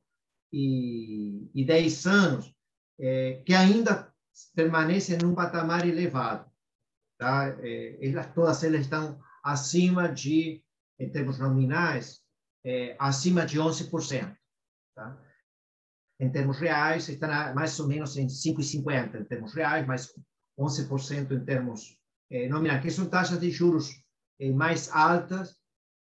e 0.51 1.65
10 1.65 2.05
anos, 2.07 2.53
é, 2.99 3.41
que 3.45 3.53
ainda 3.53 4.13
permanecem 4.55 5.17
num 5.17 5.33
patamar 5.33 5.87
elevado. 5.87 6.49
Tá? 7.17 7.55
É, 7.59 7.97
elas, 8.01 8.33
todas 8.33 8.63
elas 8.63 8.81
estão 8.81 9.19
acima 9.43 10.11
de, 10.11 10.63
em 10.99 11.09
termos 11.09 11.39
nominais, 11.39 12.21
é, 12.63 12.95
acima 12.99 13.45
de 13.45 13.59
11%. 13.59 14.35
Tá? 14.95 15.17
Em 16.19 16.31
termos 16.31 16.59
reais, 16.59 17.09
está 17.09 17.53
mais 17.53 17.79
ou 17.79 17.87
menos 17.87 18.15
em 18.17 18.27
5,50% 18.27 19.21
em 19.21 19.25
termos 19.25 19.53
reais, 19.53 19.87
mais 19.87 20.13
11% 20.59 21.31
em 21.31 21.45
termos 21.45 21.97
é, 22.29 22.47
nominais, 22.47 22.81
que 22.81 22.91
são 22.91 23.09
taxas 23.09 23.39
de 23.39 23.49
juros 23.49 23.89
é, 24.39 24.51
mais 24.51 24.89
altas, 24.91 25.55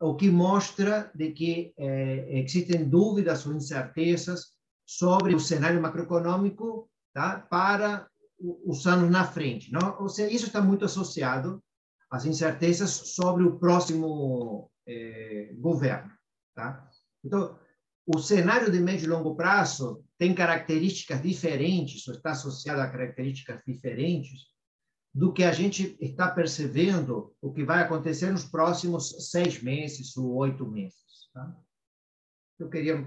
o 0.01 0.15
que 0.15 0.31
mostra 0.31 1.11
de 1.15 1.33
que 1.33 1.73
é, 1.77 2.41
existem 2.41 2.89
dúvidas 2.89 3.47
ou 3.47 3.55
incertezas 3.55 4.53
sobre 4.87 5.35
o 5.35 5.41
cenário 5.41 5.83
macroeconômico 5.83 6.89
tá? 7.13 7.41
para 7.41 8.09
os 8.41 8.87
anos 8.87 9.11
na 9.11 9.25
frente. 9.25 9.73
Não? 9.73 10.01
Ou 10.01 10.09
seja, 10.09 10.33
isso 10.33 10.47
está 10.47 10.63
muito 10.63 10.85
associado 10.85 11.63
às 12.11 12.25
incertezas 12.25 12.91
sobre 12.91 13.45
o 13.45 13.59
próximo 13.59 14.71
eh, 14.87 15.53
governo. 15.59 16.11
Tá? 16.55 16.89
Então, 17.23 17.59
o 18.07 18.19
cenário 18.19 18.73
de 18.73 18.81
médio 18.81 19.05
e 19.05 19.09
longo 19.09 19.37
prazo 19.37 20.03
tem 20.17 20.35
características 20.35 21.21
diferentes, 21.21 22.09
ou 22.09 22.15
está 22.15 22.31
associado 22.31 22.81
a 22.81 22.89
características 22.89 23.61
diferentes 23.67 24.47
do 25.19 25.33
que 25.33 25.43
a 25.43 25.51
gente 25.51 25.99
está 26.01 26.31
percebendo 26.31 27.35
o 27.43 27.53
que 27.53 27.65
vai 27.65 27.83
acontecer 27.83 28.31
nos 28.31 28.45
próximos 28.45 29.29
seis 29.33 29.61
meses 29.61 30.17
ou 30.17 30.33
oito 30.37 30.65
meses. 30.65 31.29
Tá? 31.35 31.57
Eu 32.57 32.71
queria. 32.71 33.05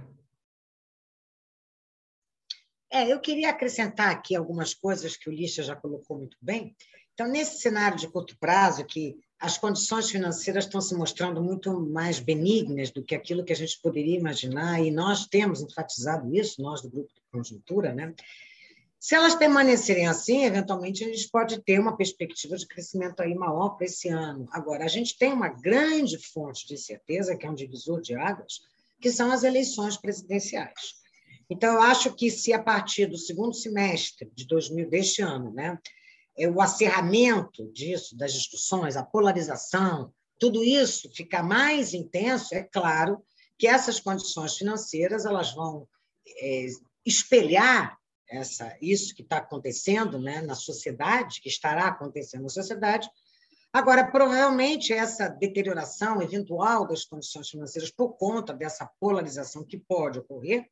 É, 2.92 3.08
eu 3.08 3.18
queria 3.22 3.50
acrescentar 3.50 4.10
aqui 4.10 4.36
algumas 4.36 4.74
coisas 4.74 5.16
que 5.16 5.30
o 5.30 5.32
Lixa 5.32 5.64
já 5.64 5.74
colocou 5.74 6.18
muito 6.18 6.36
bem. 6.42 6.76
Então, 7.14 7.30
nesse 7.32 7.62
cenário 7.62 7.98
de 7.98 8.10
curto 8.10 8.38
prazo, 8.38 8.84
que 8.84 9.18
as 9.40 9.58
condições 9.58 10.10
financeiras 10.10 10.66
estão 10.66 10.82
se 10.82 10.94
mostrando 10.94 11.42
muito 11.42 11.80
mais 11.80 12.20
benignas 12.20 12.92
do 12.92 13.06
que 13.06 13.16
aquilo 13.16 13.46
que 13.46 13.54
a 13.54 13.56
gente 13.56 13.80
poderia 13.82 14.20
imaginar, 14.20 14.82
e 14.82 14.92
nós 14.92 15.28
temos 15.28 15.62
enfatizado 15.62 16.36
isso, 16.36 16.62
nós 16.62 16.82
do 16.82 16.90
grupo 16.90 17.14
de 17.14 17.22
conjuntura, 17.32 17.94
né? 17.94 18.14
Se 19.02 19.16
elas 19.16 19.34
permanecerem 19.34 20.08
assim, 20.08 20.46
eventualmente 20.46 21.04
a 21.04 21.08
gente 21.08 21.28
pode 21.30 21.60
ter 21.64 21.80
uma 21.80 21.98
perspectiva 21.98 22.56
de 22.56 22.68
crescimento 22.68 23.20
aí 23.20 23.34
maior 23.34 23.70
para 23.70 23.88
esse 23.88 24.08
ano. 24.10 24.48
Agora, 24.52 24.86
a 24.86 24.88
gente 24.88 25.18
tem 25.18 25.34
uma 25.34 25.50
grande 25.50 26.20
fonte 26.20 26.68
de 26.68 26.78
certeza, 26.78 27.36
que 27.36 27.48
é 27.48 27.50
um 27.50 27.56
divisor 27.56 28.00
de 28.00 28.14
águas, 28.14 28.62
que 29.02 29.10
são 29.10 29.32
as 29.32 29.42
eleições 29.42 29.98
presidenciais. 29.98 31.02
Então, 31.50 31.74
eu 31.74 31.82
acho 31.82 32.14
que 32.14 32.30
se 32.30 32.54
a 32.54 32.62
partir 32.62 33.08
do 33.08 33.18
segundo 33.18 33.56
semestre 33.56 34.32
de 34.36 34.46
2000, 34.46 34.88
deste 34.88 35.24
ano, 35.24 35.52
né, 35.52 35.80
é, 36.38 36.48
o 36.48 36.62
acerramento 36.62 37.72
disso, 37.74 38.16
das 38.16 38.32
discussões, 38.32 38.96
a 38.96 39.04
polarização, 39.04 40.14
tudo 40.38 40.64
isso 40.64 41.10
ficar 41.12 41.42
mais 41.42 41.96
intenso, 41.96 42.54
é 42.54 42.62
claro 42.62 43.24
que 43.58 43.68
essas 43.68 44.00
condições 44.00 44.58
financeiras 44.58 45.26
elas 45.26 45.56
vão 45.56 45.88
é, 46.40 46.68
espelhar 47.04 48.00
essa, 48.32 48.76
isso 48.82 49.14
que 49.14 49.22
está 49.22 49.38
acontecendo 49.38 50.18
né, 50.18 50.42
na 50.42 50.56
sociedade, 50.56 51.42
que 51.42 51.50
estará 51.50 51.88
acontecendo 51.88 52.44
na 52.44 52.50
sociedade. 52.50 53.10
Agora, 53.74 54.10
provavelmente, 54.10 54.94
essa 54.94 55.28
deterioração 55.28 56.22
eventual 56.22 56.88
das 56.88 57.04
condições 57.04 57.50
financeiras 57.50 57.92
por 57.92 58.14
conta 58.14 58.54
dessa 58.54 58.90
polarização 59.00 59.66
que 59.66 59.78
pode 59.78 60.20
ocorrer, 60.20 60.66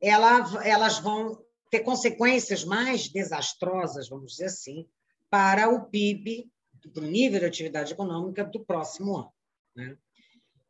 ela, 0.00 0.64
elas 0.64 0.98
vão 0.98 1.40
ter 1.70 1.80
consequências 1.80 2.64
mais 2.64 3.08
desastrosas, 3.08 4.08
vamos 4.08 4.32
dizer 4.32 4.46
assim, 4.46 4.86
para 5.30 5.68
o 5.68 5.86
PIB, 5.86 6.50
para 6.92 7.02
o 7.02 7.06
nível 7.06 7.40
de 7.40 7.46
atividade 7.46 7.92
econômica 7.92 8.44
do 8.44 8.64
próximo 8.64 9.16
ano. 9.16 9.32
Né? 9.74 9.96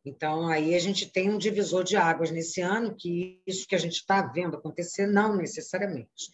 Então, 0.05 0.47
aí 0.47 0.75
a 0.75 0.79
gente 0.79 1.09
tem 1.09 1.29
um 1.29 1.37
divisor 1.37 1.83
de 1.83 1.97
águas 1.97 2.29
nesse 2.29 2.61
ano, 2.61 2.95
que 2.95 3.41
isso 3.45 3.67
que 3.67 3.73
a 3.73 3.79
gente 3.79 3.95
está 3.95 4.21
vendo 4.21 4.55
acontecer, 4.55 5.07
não 5.07 5.35
necessariamente. 5.35 6.29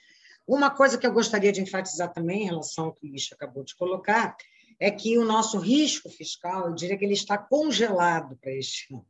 Uma 0.45 0.69
coisa 0.69 0.97
que 0.97 1.07
eu 1.07 1.13
gostaria 1.13 1.51
de 1.51 1.61
enfatizar 1.61 2.11
também, 2.11 2.43
em 2.43 2.45
relação 2.47 2.85
ao 2.85 2.93
que 2.93 3.05
o 3.05 3.09
Luiz 3.09 3.29
acabou 3.31 3.63
de 3.63 3.75
colocar, 3.75 4.35
é 4.79 4.91
que 4.91 5.17
o 5.17 5.23
nosso 5.23 5.57
risco 5.57 6.09
fiscal, 6.09 6.67
eu 6.67 6.75
diria 6.75 6.97
que 6.97 7.05
ele 7.05 7.13
está 7.13 7.37
congelado 7.37 8.35
para 8.41 8.51
este 8.51 8.93
ano. 8.93 9.05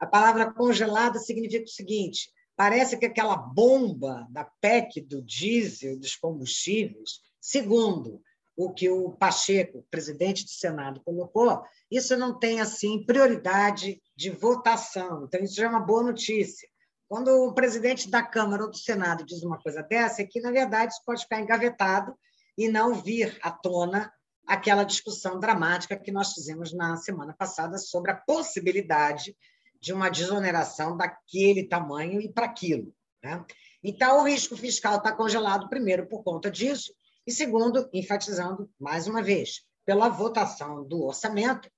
A 0.00 0.06
palavra 0.06 0.52
congelada 0.52 1.18
significa 1.18 1.64
o 1.64 1.68
seguinte: 1.68 2.30
Parece 2.56 2.96
que 2.96 3.06
aquela 3.06 3.36
bomba 3.36 4.26
da 4.30 4.44
PEC 4.44 5.00
do 5.02 5.22
diesel, 5.22 5.96
dos 5.96 6.16
combustíveis, 6.16 7.20
segundo 7.40 8.20
o 8.58 8.72
que 8.74 8.90
o 8.90 9.12
Pacheco, 9.12 9.86
presidente 9.88 10.44
do 10.44 10.50
Senado, 10.50 11.00
colocou, 11.04 11.62
isso 11.88 12.16
não 12.16 12.36
tem 12.36 12.60
assim 12.60 13.06
prioridade 13.06 14.02
de 14.16 14.30
votação. 14.30 15.24
Então, 15.24 15.40
isso 15.40 15.54
já 15.54 15.66
é 15.66 15.68
uma 15.68 15.78
boa 15.78 16.02
notícia. 16.02 16.68
Quando 17.08 17.28
o 17.28 17.54
presidente 17.54 18.10
da 18.10 18.20
Câmara 18.20 18.64
ou 18.64 18.70
do 18.70 18.76
Senado 18.76 19.24
diz 19.24 19.44
uma 19.44 19.62
coisa 19.62 19.80
dessa, 19.84 20.22
é 20.22 20.26
que, 20.26 20.40
na 20.40 20.50
verdade, 20.50 20.92
isso 20.92 21.04
pode 21.06 21.22
ficar 21.22 21.40
engavetado 21.40 22.12
e 22.58 22.68
não 22.68 22.94
vir 22.94 23.38
à 23.44 23.52
tona 23.52 24.12
aquela 24.44 24.82
discussão 24.82 25.38
dramática 25.38 25.96
que 25.96 26.10
nós 26.10 26.32
fizemos 26.32 26.72
na 26.74 26.96
semana 26.96 27.36
passada 27.38 27.78
sobre 27.78 28.10
a 28.10 28.16
possibilidade 28.16 29.36
de 29.80 29.92
uma 29.92 30.08
desoneração 30.08 30.96
daquele 30.96 31.62
tamanho 31.68 32.20
e 32.20 32.28
para 32.28 32.46
aquilo. 32.46 32.92
Né? 33.22 33.44
Então, 33.84 34.18
o 34.18 34.26
risco 34.26 34.56
fiscal 34.56 34.96
está 34.96 35.12
congelado, 35.12 35.68
primeiro, 35.68 36.08
por 36.08 36.24
conta 36.24 36.50
disso, 36.50 36.92
e 37.28 37.30
segundo, 37.30 37.90
enfatizando 37.92 38.70
mais 38.80 39.06
uma 39.06 39.22
vez, 39.22 39.62
pela 39.84 40.08
votação 40.08 40.82
do 40.88 41.04
orçamento, 41.04 41.70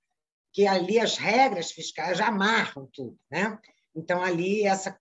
que 0.53 0.65
ali 0.65 0.97
as 1.01 1.17
regras 1.17 1.73
fiscais 1.73 2.19
já 2.19 2.29
amarram 2.29 2.89
tudo. 2.93 3.19
Né? 3.29 3.59
Então, 3.93 4.23
ali, 4.23 4.63
essa 4.65 4.97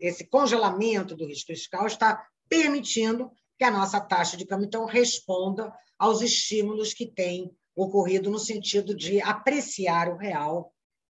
esse 0.00 0.26
congelamento 0.26 1.14
do 1.14 1.26
risco 1.26 1.48
fiscal 1.48 1.86
está 1.86 2.26
permitindo 2.48 3.30
que 3.58 3.64
a 3.64 3.70
nossa 3.70 4.00
taxa 4.00 4.34
de 4.36 4.46
câmbio 4.46 4.66
então 4.66 4.86
responda 4.86 5.72
aos 5.98 6.22
estímulos 6.22 6.94
que 6.94 7.06
têm 7.06 7.54
ocorrido 7.76 8.30
no 8.30 8.38
sentido 8.38 8.96
de 8.96 9.20
apreciar 9.20 10.08
o 10.08 10.16
real 10.16 10.74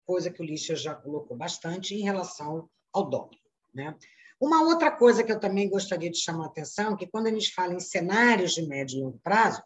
coisa 0.05 0.31
que 0.31 0.41
o 0.41 0.45
Lixa 0.45 0.75
já 0.75 0.95
colocou 0.95 1.37
bastante 1.37 1.95
em 1.95 2.03
relação 2.03 2.69
ao 2.93 3.09
dólar. 3.09 3.39
Né? 3.75 3.95
Uma 4.41 4.63
outra 4.63 4.91
coisa 4.91 5.25
que 5.25 5.33
eu 5.33 5.41
também 5.41 5.69
gostaria 5.69 6.11
de 6.11 6.19
chamar 6.19 6.45
a 6.45 6.49
atenção, 6.49 6.95
é 6.95 6.97
que 6.97 7.07
quando 7.07 7.27
a 7.27 7.31
gente 7.31 7.55
fala 7.55 7.75
em 7.75 7.81
cenários 7.81 8.53
de 8.53 8.67
médio 8.67 8.99
e 8.99 9.03
longo 9.03 9.19
prazo, 9.23 9.63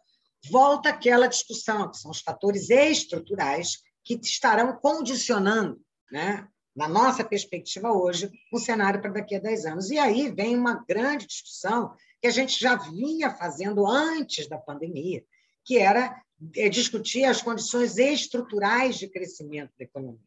volta 0.49 0.89
aquela 0.89 1.27
discussão, 1.27 1.89
que 1.89 1.97
são 1.97 2.11
os 2.11 2.21
fatores 2.21 2.69
estruturais 2.69 3.79
que 4.03 4.19
estarão 4.21 4.77
condicionando, 4.77 5.79
né, 6.11 6.47
na 6.75 6.87
nossa 6.87 7.23
perspectiva 7.23 7.91
hoje, 7.91 8.31
um 8.53 8.57
cenário 8.57 9.01
para 9.01 9.11
daqui 9.11 9.35
a 9.35 9.39
10 9.39 9.65
anos. 9.65 9.91
E 9.91 9.99
aí 9.99 10.31
vem 10.31 10.57
uma 10.57 10.85
grande 10.87 11.27
discussão 11.27 11.93
que 12.21 12.27
a 12.27 12.31
gente 12.31 12.57
já 12.59 12.75
vinha 12.75 13.29
fazendo 13.29 13.85
antes 13.85 14.47
da 14.47 14.57
pandemia, 14.57 15.23
que 15.65 15.77
era 15.77 16.21
é, 16.55 16.69
discutir 16.69 17.25
as 17.25 17.41
condições 17.41 17.97
estruturais 17.97 18.97
de 18.97 19.09
crescimento 19.09 19.71
da 19.77 19.83
economia. 19.83 20.19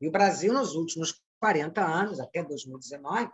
E 0.00 0.08
o 0.08 0.12
Brasil, 0.12 0.52
nos 0.52 0.74
últimos 0.74 1.20
40 1.40 1.84
anos, 1.84 2.20
até 2.20 2.42
2019, 2.42 3.30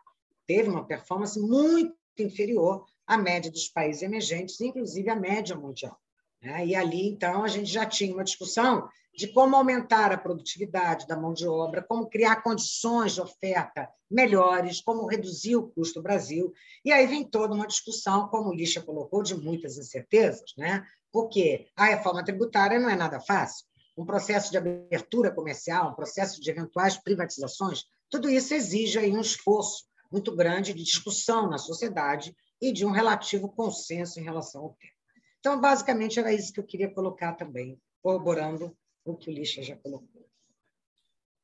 teve 0.46 0.68
uma 0.68 0.86
performance 0.86 1.38
muito 1.40 1.94
inferior 2.18 2.84
à 3.06 3.16
média 3.16 3.50
dos 3.50 3.68
países 3.68 4.02
emergentes, 4.02 4.60
inclusive 4.60 5.08
à 5.10 5.16
média 5.16 5.56
mundial. 5.56 5.98
Né? 6.42 6.66
E 6.66 6.74
ali, 6.74 7.08
então, 7.08 7.44
a 7.44 7.48
gente 7.48 7.70
já 7.70 7.84
tinha 7.84 8.14
uma 8.14 8.24
discussão 8.24 8.88
de 9.14 9.28
como 9.28 9.56
aumentar 9.56 10.12
a 10.12 10.18
produtividade 10.18 11.06
da 11.06 11.16
mão 11.16 11.32
de 11.32 11.46
obra, 11.48 11.82
como 11.82 12.08
criar 12.08 12.42
condições 12.42 13.14
de 13.14 13.20
oferta 13.20 13.88
melhores, 14.10 14.80
como 14.80 15.06
reduzir 15.06 15.56
o 15.56 15.68
custo 15.68 16.00
do 16.00 16.02
Brasil. 16.02 16.52
E 16.84 16.92
aí 16.92 17.06
vem 17.06 17.24
toda 17.24 17.54
uma 17.54 17.66
discussão, 17.66 18.28
como 18.28 18.50
o 18.50 18.54
Lixa 18.54 18.82
colocou, 18.82 19.22
de 19.22 19.34
muitas 19.34 19.78
incertezas, 19.78 20.52
né? 20.56 20.86
porque 21.10 21.66
a 21.74 21.86
reforma 21.86 22.22
tributária 22.22 22.78
não 22.78 22.90
é 22.90 22.96
nada 22.96 23.18
fácil 23.18 23.64
um 23.96 24.04
processo 24.04 24.50
de 24.50 24.58
abertura 24.58 25.30
comercial, 25.30 25.90
um 25.90 25.94
processo 25.94 26.40
de 26.40 26.50
eventuais 26.50 26.96
privatizações, 26.98 27.84
tudo 28.10 28.28
isso 28.28 28.52
exige 28.54 28.98
aí 28.98 29.10
um 29.10 29.20
esforço 29.20 29.84
muito 30.10 30.34
grande 30.34 30.72
de 30.72 30.82
discussão 30.82 31.48
na 31.48 31.58
sociedade 31.58 32.34
e 32.60 32.72
de 32.72 32.84
um 32.84 32.90
relativo 32.90 33.48
consenso 33.48 34.18
em 34.18 34.22
relação 34.22 34.62
ao 34.62 34.76
tema. 34.80 34.92
Então, 35.38 35.60
basicamente, 35.60 36.18
era 36.18 36.32
isso 36.32 36.52
que 36.52 36.60
eu 36.60 36.64
queria 36.64 36.92
colocar 36.92 37.34
também, 37.34 37.80
corroborando 38.02 38.76
o 39.04 39.16
que 39.16 39.30
o 39.30 39.32
Lixa 39.32 39.62
já 39.62 39.76
colocou. 39.76 40.26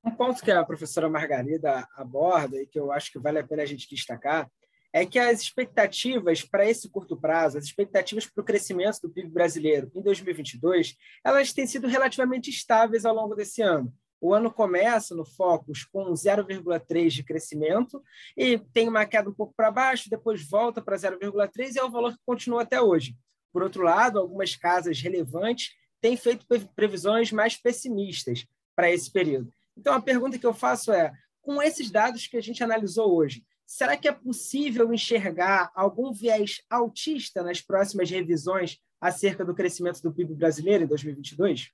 Um 0.05 0.11
ponto 0.11 0.43
que 0.43 0.51
a 0.51 0.65
professora 0.65 1.09
Margarida 1.09 1.87
aborda 1.95 2.61
e 2.61 2.67
que 2.67 2.79
eu 2.79 2.91
acho 2.91 3.13
que 3.13 3.21
vale 3.21 3.39
a 3.39 3.47
pena 3.47 3.63
a 3.63 3.67
gente 3.67 3.89
destacar 3.89 4.51
é 4.93 5.07
que 5.07 5.19
as 5.19 5.41
expectativas 5.41 6.43
para 6.43 6.69
esse 6.69 6.91
curto 6.91 7.17
prazo, 7.17 7.57
as 7.57 7.65
expectativas 7.65 8.27
para 8.27 8.43
o 8.43 8.45
crescimento 8.45 8.99
do 9.03 9.11
PIB 9.11 9.31
brasileiro 9.31 9.91
em 9.95 10.03
2022, 10.03 10.97
elas 11.25 11.53
têm 11.53 11.67
sido 11.67 11.87
relativamente 11.87 12.51
estáveis 12.51 13.05
ao 13.07 13.15
longo 13.15 13.35
desse 13.35 13.63
ano. 13.63 13.93
O 14.23 14.33
ano 14.33 14.53
começa 14.53 15.17
no 15.17 15.25
Focus 15.25 15.85
com 15.85 16.13
0,3 16.13 17.09
de 17.09 17.25
crescimento 17.25 18.01
e 18.37 18.57
tem 18.57 18.89
uma 18.89 19.05
queda 19.05 19.29
um 19.29 19.35
pouco 19.35 19.53
para 19.53 19.69
baixo, 19.69 20.09
depois 20.09 20.49
volta 20.49 20.81
para 20.81 20.95
0,3 20.95 21.75
e 21.75 21.79
é 21.81 21.83
o 21.83 21.91
valor 21.91 22.13
que 22.13 22.21
continua 22.25 22.63
até 22.63 22.81
hoje. 22.81 23.17
Por 23.53 23.65
outro 23.65 23.83
lado, 23.83 24.21
algumas 24.21 24.55
casas 24.55 25.01
relevantes 25.01 25.73
têm 26.01 26.17
feito 26.17 26.47
previsões 26.77 27.33
mais 27.33 27.57
pessimistas 27.57 28.47
para 28.77 28.93
esse 28.93 29.11
período. 29.11 29.53
Então, 29.77 29.93
a 29.93 30.01
pergunta 30.01 30.39
que 30.39 30.47
eu 30.47 30.55
faço 30.55 30.93
é: 30.93 31.11
com 31.41 31.61
esses 31.61 31.91
dados 31.91 32.29
que 32.29 32.37
a 32.37 32.41
gente 32.41 32.63
analisou 32.63 33.17
hoje, 33.17 33.45
será 33.67 33.97
que 33.97 34.07
é 34.07 34.13
possível 34.13 34.95
enxergar 34.95 35.73
algum 35.75 36.13
viés 36.13 36.63
autista 36.71 37.43
nas 37.43 37.61
próximas 37.61 38.09
revisões 38.09 38.79
acerca 39.01 39.45
do 39.45 39.53
crescimento 39.53 40.01
do 40.01 40.13
PIB 40.13 40.37
brasileiro 40.37 40.85
em 40.85 40.87
2022? 40.87 41.73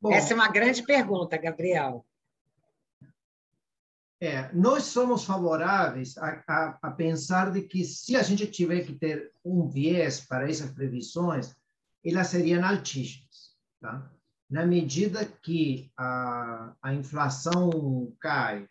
Bom, 0.00 0.12
Essa 0.12 0.32
é 0.32 0.34
uma 0.34 0.48
grande 0.48 0.82
pergunta, 0.82 1.36
Gabriel. 1.36 2.06
É, 4.22 4.52
nós 4.52 4.84
somos 4.84 5.24
favoráveis 5.24 6.16
a, 6.18 6.42
a, 6.46 6.78
a, 6.82 6.90
pensar 6.90 7.50
de 7.50 7.62
que 7.62 7.84
se 7.84 8.16
a 8.16 8.22
gente 8.22 8.46
tiver 8.46 8.84
que 8.84 8.92
ter 8.92 9.32
um 9.44 9.66
viés 9.66 10.20
para 10.20 10.48
essas 10.48 10.70
previsões, 10.70 11.54
elas 12.04 12.26
seriam 12.26 12.62
altíssimas, 12.64 13.54
tá? 13.80 14.10
Na 14.48 14.66
medida 14.66 15.24
que 15.24 15.90
a, 15.96 16.74
a 16.82 16.92
inflação 16.92 18.12
cai, 18.20 18.66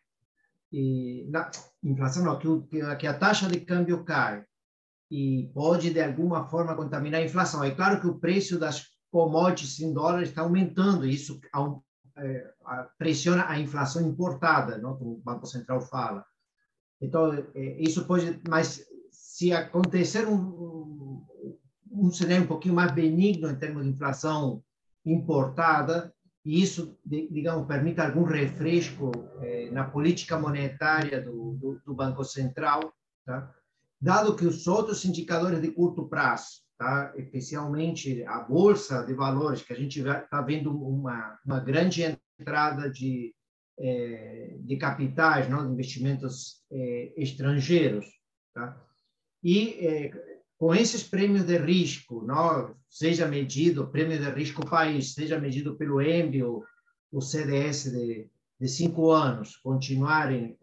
e 0.72 1.26
na 1.30 1.50
inflação 1.84 2.24
não, 2.24 2.38
que, 2.38 2.98
que 2.98 3.08
a 3.08 3.18
taxa 3.18 3.48
de 3.48 3.60
câmbio 3.62 4.04
cai 4.04 4.46
e 5.10 5.50
pode 5.54 5.92
de 5.92 6.02
alguma 6.02 6.48
forma 6.48 6.76
contaminar 6.76 7.22
a 7.22 7.24
inflação. 7.24 7.64
É 7.64 7.72
claro 7.72 8.00
que 8.00 8.08
o 8.08 8.20
preço 8.20 8.60
das 8.60 8.86
commodities 9.12 9.80
em 9.80 9.94
dólares 9.94 10.30
está 10.30 10.42
aumentando, 10.42 11.06
isso 11.06 11.40
é, 12.18 12.52
pressiona 12.98 13.48
a 13.48 13.60
inflação 13.60 14.08
importada, 14.08 14.78
não? 14.78 14.96
como 14.98 15.14
o 15.14 15.22
Banco 15.22 15.46
Central 15.46 15.82
fala. 15.82 16.26
Então, 17.02 17.34
é, 17.34 17.82
isso 17.82 18.06
pode, 18.06 18.42
mas 18.48 18.86
se 19.10 19.54
acontecer 19.54 20.28
um, 20.28 21.26
um 21.92 22.12
cenário 22.12 22.44
um 22.44 22.48
pouquinho 22.48 22.76
mais 22.76 22.92
benigno 22.92 23.50
em 23.50 23.56
termos 23.56 23.84
de 23.84 23.90
inflação 23.90 24.64
importada, 25.06 26.14
e 26.46 26.62
isso, 26.62 26.98
digamos, 27.06 27.68
permite 27.68 28.00
algum 28.00 28.24
refresco 28.24 29.12
eh, 29.42 29.70
na 29.72 29.84
política 29.84 30.40
monetária 30.40 31.22
do, 31.22 31.54
do, 31.54 31.82
do 31.86 31.94
Banco 31.94 32.24
Central, 32.24 32.94
tá? 33.26 33.54
dado 34.00 34.36
que 34.36 34.46
os 34.46 34.66
outros 34.66 35.04
indicadores 35.04 35.62
de 35.62 35.72
curto 35.72 36.08
prazo, 36.08 36.62
tá? 36.80 37.14
especialmente 37.18 38.24
a 38.24 38.40
bolsa 38.40 39.04
de 39.04 39.14
valores, 39.14 39.62
que 39.62 39.74
a 39.74 39.76
gente 39.76 40.00
está 40.00 40.42
vendo 40.42 40.72
uma, 40.72 41.38
uma 41.46 41.60
grande 41.60 42.02
entrada 42.40 42.90
de, 42.90 43.36
é, 43.78 44.56
de 44.62 44.78
capitais, 44.78 45.50
não? 45.50 45.68
de 45.68 45.74
investimentos 45.74 46.64
é, 46.72 47.14
estrangeiros. 47.18 48.08
Tá? 48.54 48.82
E 49.44 49.86
é, 49.86 50.12
com 50.58 50.74
esses 50.74 51.04
prêmios 51.04 51.44
de 51.44 51.58
risco, 51.58 52.24
não? 52.26 52.74
seja 52.90 53.28
medido, 53.28 53.90
prêmio 53.90 54.18
de 54.18 54.30
risco 54.30 54.66
país, 54.66 55.14
seja 55.14 55.38
medido 55.38 55.76
pelo 55.76 56.02
EMB, 56.02 56.44
o, 56.44 56.64
o 57.12 57.22
CDS 57.22 57.92
de, 57.92 58.30
de 58.58 58.68
cinco 58.70 59.12
anos, 59.12 59.58
continuarem 59.58 60.58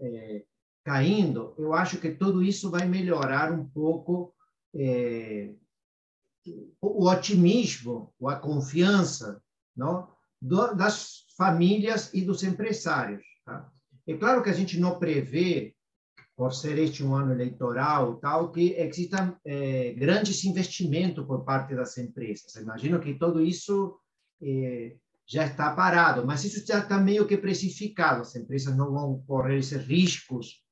caindo, 0.82 1.54
eu 1.58 1.74
acho 1.74 1.98
que 1.98 2.10
tudo 2.10 2.42
isso 2.42 2.70
vai 2.70 2.86
melhorar 2.86 3.52
um 3.52 3.66
pouco 3.66 4.32
o 6.80 7.08
otimismo, 7.08 8.12
a 8.26 8.36
confiança 8.36 9.40
não? 9.76 10.08
das 10.40 11.24
famílias 11.36 12.12
e 12.14 12.22
dos 12.22 12.42
empresários. 12.42 13.24
Tá? 13.44 13.70
É 14.06 14.16
claro 14.16 14.42
que 14.42 14.50
a 14.50 14.52
gente 14.52 14.78
não 14.78 14.98
prevê, 14.98 15.74
por 16.36 16.52
ser 16.52 16.78
este 16.78 17.02
um 17.02 17.14
ano 17.14 17.32
eleitoral, 17.32 18.16
tal, 18.16 18.52
que 18.52 18.74
existam 18.74 19.34
é, 19.44 19.94
grandes 19.94 20.44
investimentos 20.44 21.24
por 21.24 21.44
parte 21.44 21.74
das 21.74 21.96
empresas. 21.96 22.54
Imagino 22.56 23.00
que 23.00 23.14
tudo 23.14 23.42
isso 23.42 23.98
é, 24.42 24.96
já 25.26 25.46
está 25.46 25.74
parado, 25.74 26.26
mas 26.26 26.44
isso 26.44 26.64
já 26.66 26.78
está 26.78 26.98
meio 26.98 27.26
que 27.26 27.36
precificado. 27.36 28.22
As 28.22 28.36
empresas 28.36 28.76
não 28.76 28.92
vão 28.92 29.24
correr 29.26 29.58
esses 29.58 29.82
riscos 29.84 30.62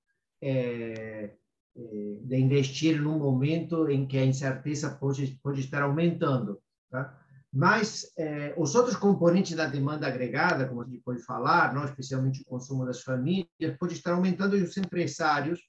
é, 0.42 1.34
de 1.76 2.36
investir 2.36 3.00
num 3.00 3.18
momento 3.18 3.88
em 3.90 4.06
que 4.06 4.16
a 4.16 4.24
incerteza 4.24 4.90
pode, 4.90 5.38
pode 5.42 5.60
estar 5.60 5.82
aumentando. 5.82 6.60
Tá? 6.90 7.18
Mas 7.52 8.12
eh, 8.16 8.54
os 8.56 8.74
outros 8.74 8.96
componentes 8.96 9.56
da 9.56 9.66
demanda 9.66 10.06
agregada, 10.06 10.68
como 10.68 10.82
a 10.82 10.84
gente 10.84 11.02
pode 11.02 11.22
falar, 11.22 11.74
não? 11.74 11.84
especialmente 11.84 12.42
o 12.42 12.44
consumo 12.44 12.84
das 12.84 13.02
famílias, 13.02 13.76
pode 13.78 13.94
estar 13.94 14.12
aumentando 14.12 14.56
e 14.56 14.62
os 14.62 14.76
empresários 14.76 15.60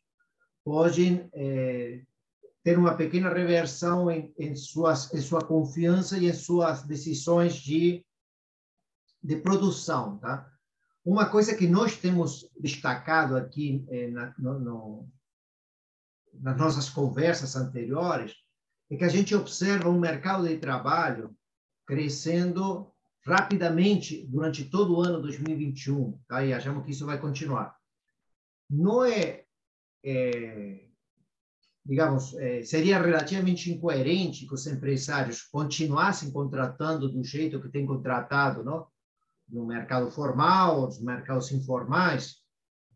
podem 0.64 1.30
eh, 1.34 2.02
ter 2.64 2.78
uma 2.78 2.96
pequena 2.96 3.32
reversão 3.32 4.10
em, 4.10 4.34
em, 4.38 4.56
suas, 4.56 5.14
em 5.14 5.22
sua 5.22 5.42
confiança 5.42 6.18
e 6.18 6.28
em 6.28 6.34
suas 6.34 6.84
decisões 6.84 7.56
de, 7.56 8.04
de 9.24 9.36
produção. 9.38 10.18
Tá? 10.18 10.52
Uma 11.04 11.30
coisa 11.30 11.56
que 11.56 11.68
nós 11.68 11.98
temos 11.98 12.50
destacado 12.60 13.38
aqui 13.38 13.86
eh, 13.90 14.08
na, 14.08 14.34
no, 14.40 14.60
no 14.60 15.15
nas 16.42 16.58
nossas 16.58 16.90
conversas 16.90 17.56
anteriores, 17.56 18.34
é 18.90 18.96
que 18.96 19.04
a 19.04 19.10
gente 19.10 19.36
observa 19.36 19.90
um 19.90 20.00
mercado 20.00 20.48
de 20.48 20.58
trabalho 20.58 21.36
crescendo 21.86 22.92
rapidamente 23.26 24.26
durante 24.28 24.66
todo 24.66 24.96
o 24.96 25.02
ano 25.02 25.22
2021, 25.22 26.20
tá? 26.28 26.46
e 26.46 26.54
achamos 26.54 26.86
que 26.86 26.92
isso 26.92 27.06
vai 27.06 27.20
continuar. 27.20 27.76
Não 28.70 29.04
é, 29.04 29.46
é 30.04 30.86
digamos, 31.84 32.34
é, 32.36 32.64
seria 32.64 33.02
relativamente 33.02 33.72
incoerente 33.72 34.48
que 34.48 34.54
os 34.54 34.66
empresários 34.66 35.42
continuassem 35.44 36.32
contratando 36.32 37.10
do 37.10 37.24
jeito 37.24 37.62
que 37.62 37.70
têm 37.70 37.86
contratado, 37.86 38.64
não? 38.64 38.88
no 39.48 39.66
mercado 39.66 40.10
formal, 40.10 40.82
nos 40.82 41.00
mercados 41.00 41.52
informais, 41.52 42.38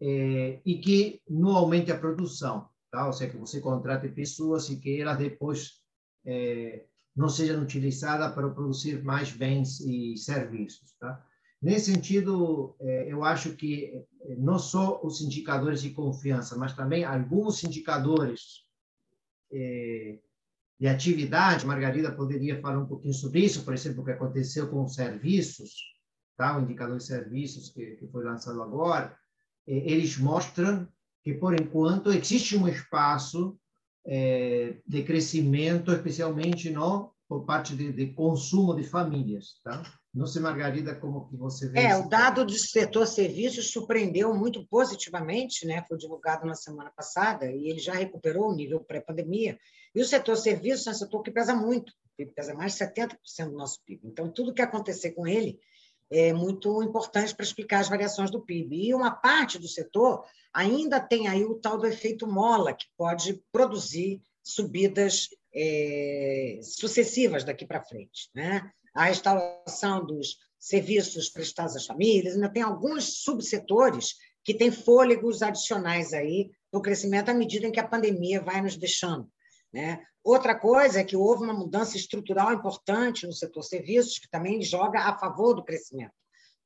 é, 0.01 0.61
e 0.65 0.79
que 0.79 1.21
não 1.29 1.55
aumente 1.55 1.91
a 1.91 1.97
produção 1.97 2.68
tá? 2.91 3.07
ou 3.07 3.13
seja, 3.13 3.31
que 3.31 3.37
você 3.37 3.59
contrate 3.59 4.09
pessoas 4.09 4.69
e 4.69 4.79
que 4.79 5.01
elas 5.01 5.17
depois 5.17 5.81
é, 6.25 6.85
não 7.15 7.29
sejam 7.29 7.61
utilizadas 7.61 8.33
para 8.33 8.49
produzir 8.49 9.03
mais 9.03 9.31
bens 9.31 9.79
e 9.79 10.17
serviços. 10.17 10.93
Tá? 10.99 11.23
Nesse 11.61 11.91
sentido, 11.91 12.75
é, 12.79 13.11
eu 13.11 13.23
acho 13.23 13.55
que 13.55 14.05
é, 14.21 14.35
não 14.37 14.57
só 14.57 15.01
os 15.03 15.21
indicadores 15.21 15.81
de 15.81 15.91
confiança, 15.91 16.57
mas 16.57 16.73
também 16.73 17.03
alguns 17.03 17.63
indicadores 17.63 18.65
é, 19.51 20.19
de 20.79 20.87
atividade, 20.87 21.65
Margarida 21.65 22.11
poderia 22.11 22.61
falar 22.61 22.79
um 22.79 22.87
pouquinho 22.87 23.13
sobre 23.13 23.41
isso, 23.41 23.65
por 23.65 23.73
exemplo, 23.73 24.01
o 24.01 24.05
que 24.05 24.11
aconteceu 24.11 24.69
com 24.69 24.85
os 24.85 24.95
serviços, 24.95 25.73
tá? 26.37 26.57
o 26.57 26.61
indicador 26.61 26.97
de 26.97 27.03
serviços 27.03 27.69
que, 27.69 27.97
que 27.97 28.07
foi 28.07 28.23
lançado 28.23 28.61
agora, 28.61 29.17
eles 29.67 30.17
mostram 30.17 30.87
que, 31.23 31.33
por 31.33 31.59
enquanto, 31.59 32.11
existe 32.11 32.57
um 32.57 32.67
espaço 32.67 33.57
é, 34.05 34.77
de 34.87 35.03
crescimento, 35.03 35.91
especialmente 35.91 36.69
no, 36.69 37.13
por 37.27 37.45
parte 37.45 37.75
de, 37.75 37.91
de, 37.91 38.07
consumo 38.13 38.75
de 38.75 38.83
famílias. 38.83 39.59
Tá? 39.63 39.83
Não 40.13 40.25
sei, 40.25 40.41
Margarida, 40.41 40.95
como 40.95 41.27
que 41.27 41.35
você 41.35 41.69
vê 41.69 41.81
É, 41.81 41.95
o 41.97 42.09
dado 42.09 42.43
do 42.43 42.57
setor 42.57 43.05
serviços 43.05 43.71
surpreendeu 43.71 44.33
muito 44.33 44.65
positivamente, 44.67 45.65
né? 45.65 45.83
foi 45.87 45.97
divulgado 45.97 46.47
na 46.47 46.55
semana 46.55 46.91
passada, 46.95 47.45
e 47.45 47.69
ele 47.69 47.79
já 47.79 47.93
recuperou 47.93 48.49
o 48.49 48.55
nível 48.55 48.79
pré-pandemia. 48.79 49.57
E 49.93 50.01
o 50.01 50.05
setor 50.05 50.35
serviços 50.37 50.87
é 50.87 50.91
um 50.91 50.95
setor 50.95 51.21
que 51.21 51.31
pesa 51.31 51.53
muito, 51.53 51.93
pesa 52.35 52.53
mais 52.53 52.73
de 52.75 52.79
70% 52.79 53.17
do 53.45 53.57
nosso 53.57 53.79
PIB. 53.85 54.01
Então, 54.07 54.31
tudo 54.31 54.53
que 54.53 54.61
acontecer 54.61 55.11
com 55.11 55.27
ele 55.27 55.59
é 56.11 56.33
muito 56.33 56.81
importante 56.81 57.35
para 57.35 57.45
explicar 57.45 57.79
as 57.79 57.89
variações 57.89 58.31
do 58.31 58.41
PIB. 58.41 58.87
E 58.87 58.93
uma 58.93 59.11
parte 59.11 59.59
do 59.59 59.67
setor 59.67 60.25
ainda 60.53 60.99
tem 60.99 61.27
aí 61.27 61.45
o 61.45 61.55
tal 61.55 61.77
do 61.77 61.85
efeito 61.85 62.25
mola, 62.25 62.73
que 62.73 62.85
pode 62.97 63.41
produzir 63.51 64.21
subidas 64.43 65.29
é, 65.53 66.59
sucessivas 66.63 67.43
daqui 67.43 67.65
para 67.65 67.83
frente. 67.83 68.29
Né? 68.33 68.69
A 68.93 69.05
restauração 69.05 70.05
dos 70.05 70.37
serviços 70.59 71.29
prestados 71.29 71.75
às 71.75 71.85
famílias, 71.85 72.35
ainda 72.35 72.49
tem 72.49 72.63
alguns 72.63 73.21
subsetores 73.23 74.15
que 74.43 74.53
têm 74.53 74.71
fôlegos 74.71 75.41
adicionais 75.41 76.11
aí 76.11 76.51
para 76.71 76.79
o 76.79 76.81
crescimento 76.81 77.29
à 77.29 77.33
medida 77.33 77.67
em 77.67 77.71
que 77.71 77.79
a 77.79 77.87
pandemia 77.87 78.41
vai 78.41 78.61
nos 78.61 78.75
deixando. 78.75 79.29
Né? 79.71 80.03
Outra 80.31 80.53
coisa 80.53 80.99
é 80.99 81.03
que 81.03 81.17
houve 81.17 81.43
uma 81.43 81.55
mudança 81.55 81.97
estrutural 81.97 82.53
importante 82.53 83.25
no 83.25 83.33
setor 83.33 83.63
serviços, 83.63 84.19
que 84.19 84.29
também 84.29 84.61
joga 84.61 84.99
a 84.99 85.17
favor 85.17 85.55
do 85.55 85.65
crescimento. 85.65 86.13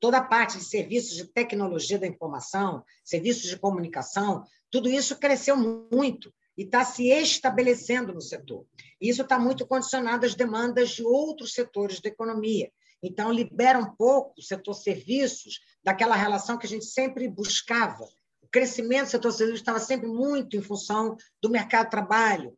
toda 0.02 0.18
a 0.18 0.22
parte 0.22 0.58
de 0.58 0.66
serviços 0.66 1.16
de 1.16 1.24
tecnologia 1.24 1.98
da 1.98 2.06
informação, 2.06 2.84
serviços 3.06 3.50
de 3.50 3.58
comunicação, 3.58 4.44
tudo 4.70 4.90
isso 4.90 5.18
cresceu 5.18 5.56
muito 5.56 6.30
e 6.58 6.64
está 6.64 6.84
se 6.84 7.08
estabelecendo 7.08 8.14
no 8.14 8.20
setor. 8.20 8.66
Isso 9.00 9.22
está 9.22 9.40
muito 9.40 9.66
condicionado 9.66 10.26
às 10.26 10.36
demandas 10.36 10.90
de 10.90 11.06
outros 11.06 11.54
setores 11.54 12.02
da 12.02 12.10
economia. 12.10 12.70
Então, 13.02 13.32
libera 13.32 13.80
um 13.80 13.96
pouco 13.96 14.34
o 14.40 14.44
setor 14.44 14.74
serviços 14.74 15.62
daquela 15.82 16.18
relação 16.18 16.58
que 16.58 16.66
a 16.66 16.70
gente 16.70 16.84
sempre 16.84 17.30
buscava. 17.30 18.04
O 18.42 18.48
crescimento 18.52 19.06
do 19.06 19.12
setor 19.12 19.32
serviços 19.32 19.62
estava 19.62 19.80
sempre 19.80 20.10
muito 20.10 20.58
em 20.58 20.62
função 20.62 21.16
do 21.42 21.50
mercado 21.50 21.86
de 21.86 21.92
trabalho. 21.92 22.58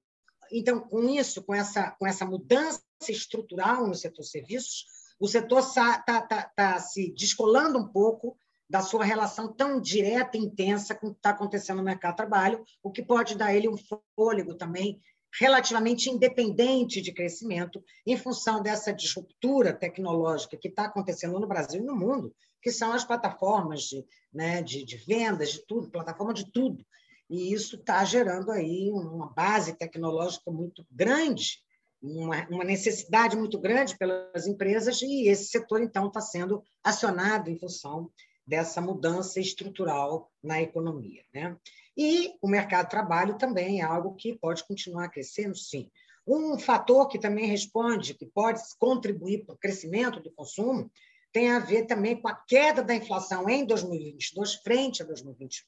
Então, 0.58 0.80
com 0.80 1.04
isso, 1.10 1.44
com 1.44 1.54
essa, 1.54 1.92
com 1.92 2.08
essa 2.08 2.26
mudança 2.26 2.82
estrutural 3.10 3.86
no 3.86 3.94
setor 3.94 4.24
serviços, 4.24 4.86
o 5.20 5.28
setor 5.28 5.60
está 5.60 6.00
tá, 6.00 6.22
tá, 6.56 6.80
se 6.80 7.14
descolando 7.14 7.78
um 7.78 7.88
pouco 7.88 8.38
da 8.70 8.82
sua 8.82 9.04
relação 9.04 9.54
tão 9.54 9.82
direta 9.82 10.38
e 10.38 10.40
intensa 10.40 10.96
com 10.96 11.08
o 11.08 11.12
que 11.12 11.20
está 11.20 11.32
acontecendo 11.32 11.78
no 11.78 11.84
mercado 11.84 12.14
de 12.14 12.18
trabalho, 12.18 12.64
o 12.82 12.90
que 12.90 13.04
pode 13.04 13.36
dar 13.36 13.54
ele 13.54 13.68
um 13.68 13.78
fôlego 14.16 14.56
também 14.56 15.00
relativamente 15.40 16.10
independente 16.10 17.02
de 17.02 17.12
crescimento, 17.12 17.84
em 18.08 18.16
função 18.16 18.62
dessa 18.62 18.94
disruptura 18.94 19.74
tecnológica 19.74 20.58
que 20.58 20.70
está 20.70 20.86
acontecendo 20.86 21.38
no 21.38 21.48
Brasil 21.48 21.82
e 21.82 21.86
no 21.86 21.96
mundo, 21.96 22.34
que 22.62 22.72
são 22.72 22.94
as 22.94 23.04
plataformas 23.04 23.82
de, 23.82 24.06
né, 24.34 24.62
de, 24.62 24.86
de 24.86 24.96
vendas, 24.96 25.52
de 25.52 25.66
tudo, 25.68 25.92
plataforma 25.92 26.34
de 26.34 26.50
tudo. 26.50 26.86
E 27.30 27.54
isso 27.54 27.76
está 27.76 28.04
gerando 28.04 28.52
aí 28.52 28.92
uma 28.92 29.28
base 29.28 29.74
tecnológica 29.74 30.52
muito 30.52 30.86
grande, 30.92 31.60
uma, 32.02 32.48
uma 32.50 32.64
necessidade 32.64 33.36
muito 33.36 33.60
grande 33.60 33.98
pelas 33.98 34.46
empresas, 34.46 35.02
e 35.02 35.28
esse 35.28 35.46
setor, 35.46 35.82
então, 35.82 36.08
está 36.08 36.22
sendo 36.22 36.64
acionado 36.84 37.50
em 37.50 37.58
função 37.58 38.12
dessa 38.46 38.80
mudança 38.80 39.40
estrutural 39.40 40.32
na 40.44 40.62
economia. 40.62 41.24
Né? 41.34 41.58
E 41.98 42.36
o 42.42 42.48
mercado 42.48 42.86
de 42.86 42.92
trabalho 42.92 43.38
também 43.38 43.82
é 43.82 43.84
algo 43.84 44.16
que 44.16 44.38
pode 44.38 44.64
continuar 44.68 45.10
crescendo, 45.10 45.56
sim. 45.56 45.90
Um 46.28 46.58
fator 46.58 47.08
que 47.08 47.20
também 47.20 47.48
responde, 47.48 48.14
que 48.14 48.26
pode 48.26 48.62
contribuir 48.80 49.46
para 49.46 49.56
o 49.56 49.58
crescimento 49.58 50.20
do 50.20 50.32
consumo, 50.32 50.92
tem 51.32 51.52
a 51.52 51.60
ver 51.60 51.86
também 51.86 52.20
com 52.20 52.28
a 52.28 52.34
queda 52.34 52.84
da 52.84 52.96
inflação 52.96 53.50
em 53.50 53.66
2022 53.66 54.56
frente 54.56 55.04
a 55.04 55.06
2021. 55.06 55.66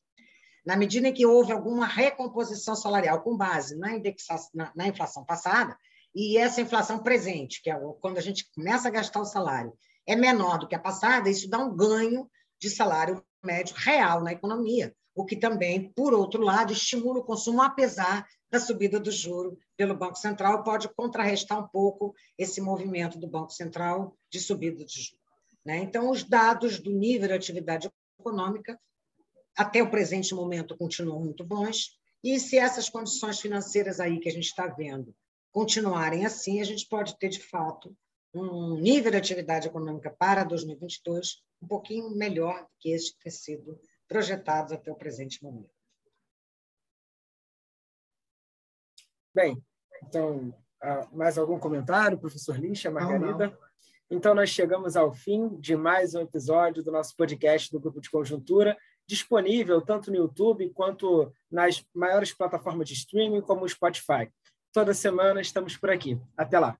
Na 0.68 0.76
medida 0.76 1.08
em 1.08 1.14
que 1.14 1.26
houve 1.26 1.54
alguma 1.54 1.86
recomposição 1.86 2.76
salarial 2.76 3.22
com 3.22 3.38
base 3.38 3.74
na, 3.78 3.92
na, 4.54 4.72
na 4.76 4.88
inflação 4.90 5.24
passada, 5.24 5.78
e 6.14 6.38
essa 6.38 6.60
inflação 6.60 7.00
presente, 7.00 7.62
que 7.62 7.72
é 7.72 7.80
quando 8.02 8.18
a 8.18 8.22
gente 8.22 8.52
começa 8.54 8.90
a 8.90 8.92
gastar 8.92 9.22
o 9.22 9.26
salário, 9.26 9.72
é 10.06 10.14
menor 10.14 10.60
do 10.60 10.68
que 10.68 10.76
a 10.76 10.80
passada, 10.80 11.30
isso 11.30 11.50
dá 11.50 11.58
um 11.58 11.74
ganho 11.74 12.30
de 12.60 12.70
salário 12.70 13.24
médio 13.42 13.74
real 13.78 14.22
na 14.22 14.34
economia, 14.34 14.94
o 15.16 15.24
que 15.24 15.38
também, 15.38 15.90
por 15.94 16.14
outro 16.14 16.44
lado, 16.44 16.74
estimula 16.74 17.20
o 17.20 17.24
consumo, 17.24 17.62
apesar 17.62 18.28
da 18.52 18.60
subida 18.60 19.00
do 19.00 19.10
juro 19.10 19.58
pelo 19.78 19.96
Banco 19.96 20.18
Central, 20.18 20.66
pode 20.66 20.90
contrarrestar 20.96 21.64
um 21.64 21.68
pouco 21.70 22.14
esse 22.38 22.60
movimento 22.60 23.18
do 23.18 23.30
Banco 23.30 23.54
Central 23.54 24.18
de 24.30 24.42
subida 24.42 24.84
de 24.84 25.02
juros. 25.02 25.26
Né? 25.66 25.78
Então, 25.78 26.10
os 26.10 26.26
dados 26.26 26.78
do 26.78 26.92
nível 26.92 27.30
de 27.30 27.34
atividade 27.36 27.90
econômica, 28.20 28.78
até 29.58 29.82
o 29.82 29.89
presente 29.89 30.36
momento, 30.36 30.78
continuam 30.78 31.20
muito 31.20 31.43
bons, 31.43 31.98
e 32.24 32.39
se 32.39 32.58
essas 32.58 32.89
condições 32.89 33.39
financeiras 33.39 34.00
aí 34.00 34.20
que 34.20 34.30
a 34.30 34.32
gente 34.32 34.46
está 34.46 34.67
vendo 34.67 35.15
continuarem 35.52 36.26
assim, 36.26 36.62
a 36.62 36.63
gente 36.63 36.88
pode 36.88 37.17
ter, 37.17 37.30
de 37.30 37.41
fato, 37.41 37.96
um 38.34 38.76
nível 38.80 39.12
de 39.12 39.17
atividade 39.17 39.67
econômica 39.67 40.15
para 40.17 40.43
2022 40.43 41.41
um 41.62 41.67
pouquinho 41.67 42.12
melhor 42.12 42.62
do 42.62 42.70
que 42.80 42.91
este 42.91 43.17
ter 43.17 43.32
sido 43.32 43.80
projetado 44.08 44.76
até 44.76 44.91
o 44.91 44.96
presente 44.96 45.41
momento. 45.43 45.72
Bem, 49.34 49.62
então, 50.04 50.54
ah, 50.82 51.08
mais 51.12 51.38
algum 51.38 51.60
comentário, 51.60 52.20
professor 52.20 52.60
Lixa, 52.60 52.91
Margarida? 52.91 53.48
Não, 53.48 53.52
não. 53.52 53.67
Então, 54.10 54.34
nós 54.34 54.50
chegamos 54.50 54.96
ao 54.96 55.12
fim 55.12 55.60
de 55.60 55.76
mais 55.76 56.15
um 56.15 56.22
episódio 56.22 56.84
do 56.84 56.91
nosso 56.91 57.15
podcast 57.15 57.72
do 57.72 57.80
Grupo 57.80 58.00
de 58.00 58.10
Conjuntura, 58.10 58.78
disponível 59.08 59.82
tanto 59.82 60.12
no 60.12 60.17
YouTube 60.17 60.70
quanto 60.72 61.34
nas 61.50 61.86
maiores 61.93 62.34
plataformas 62.34 62.88
de 62.88 62.93
streaming, 62.93 63.41
como 63.41 63.63
o 63.63 63.70
Spotify. 63.70 64.30
Toda 64.74 64.93
semana 64.93 65.41
estamos 65.41 65.78
por 65.78 65.89
aqui. 65.89 66.20
Até 66.36 66.60
lá! 66.60 66.78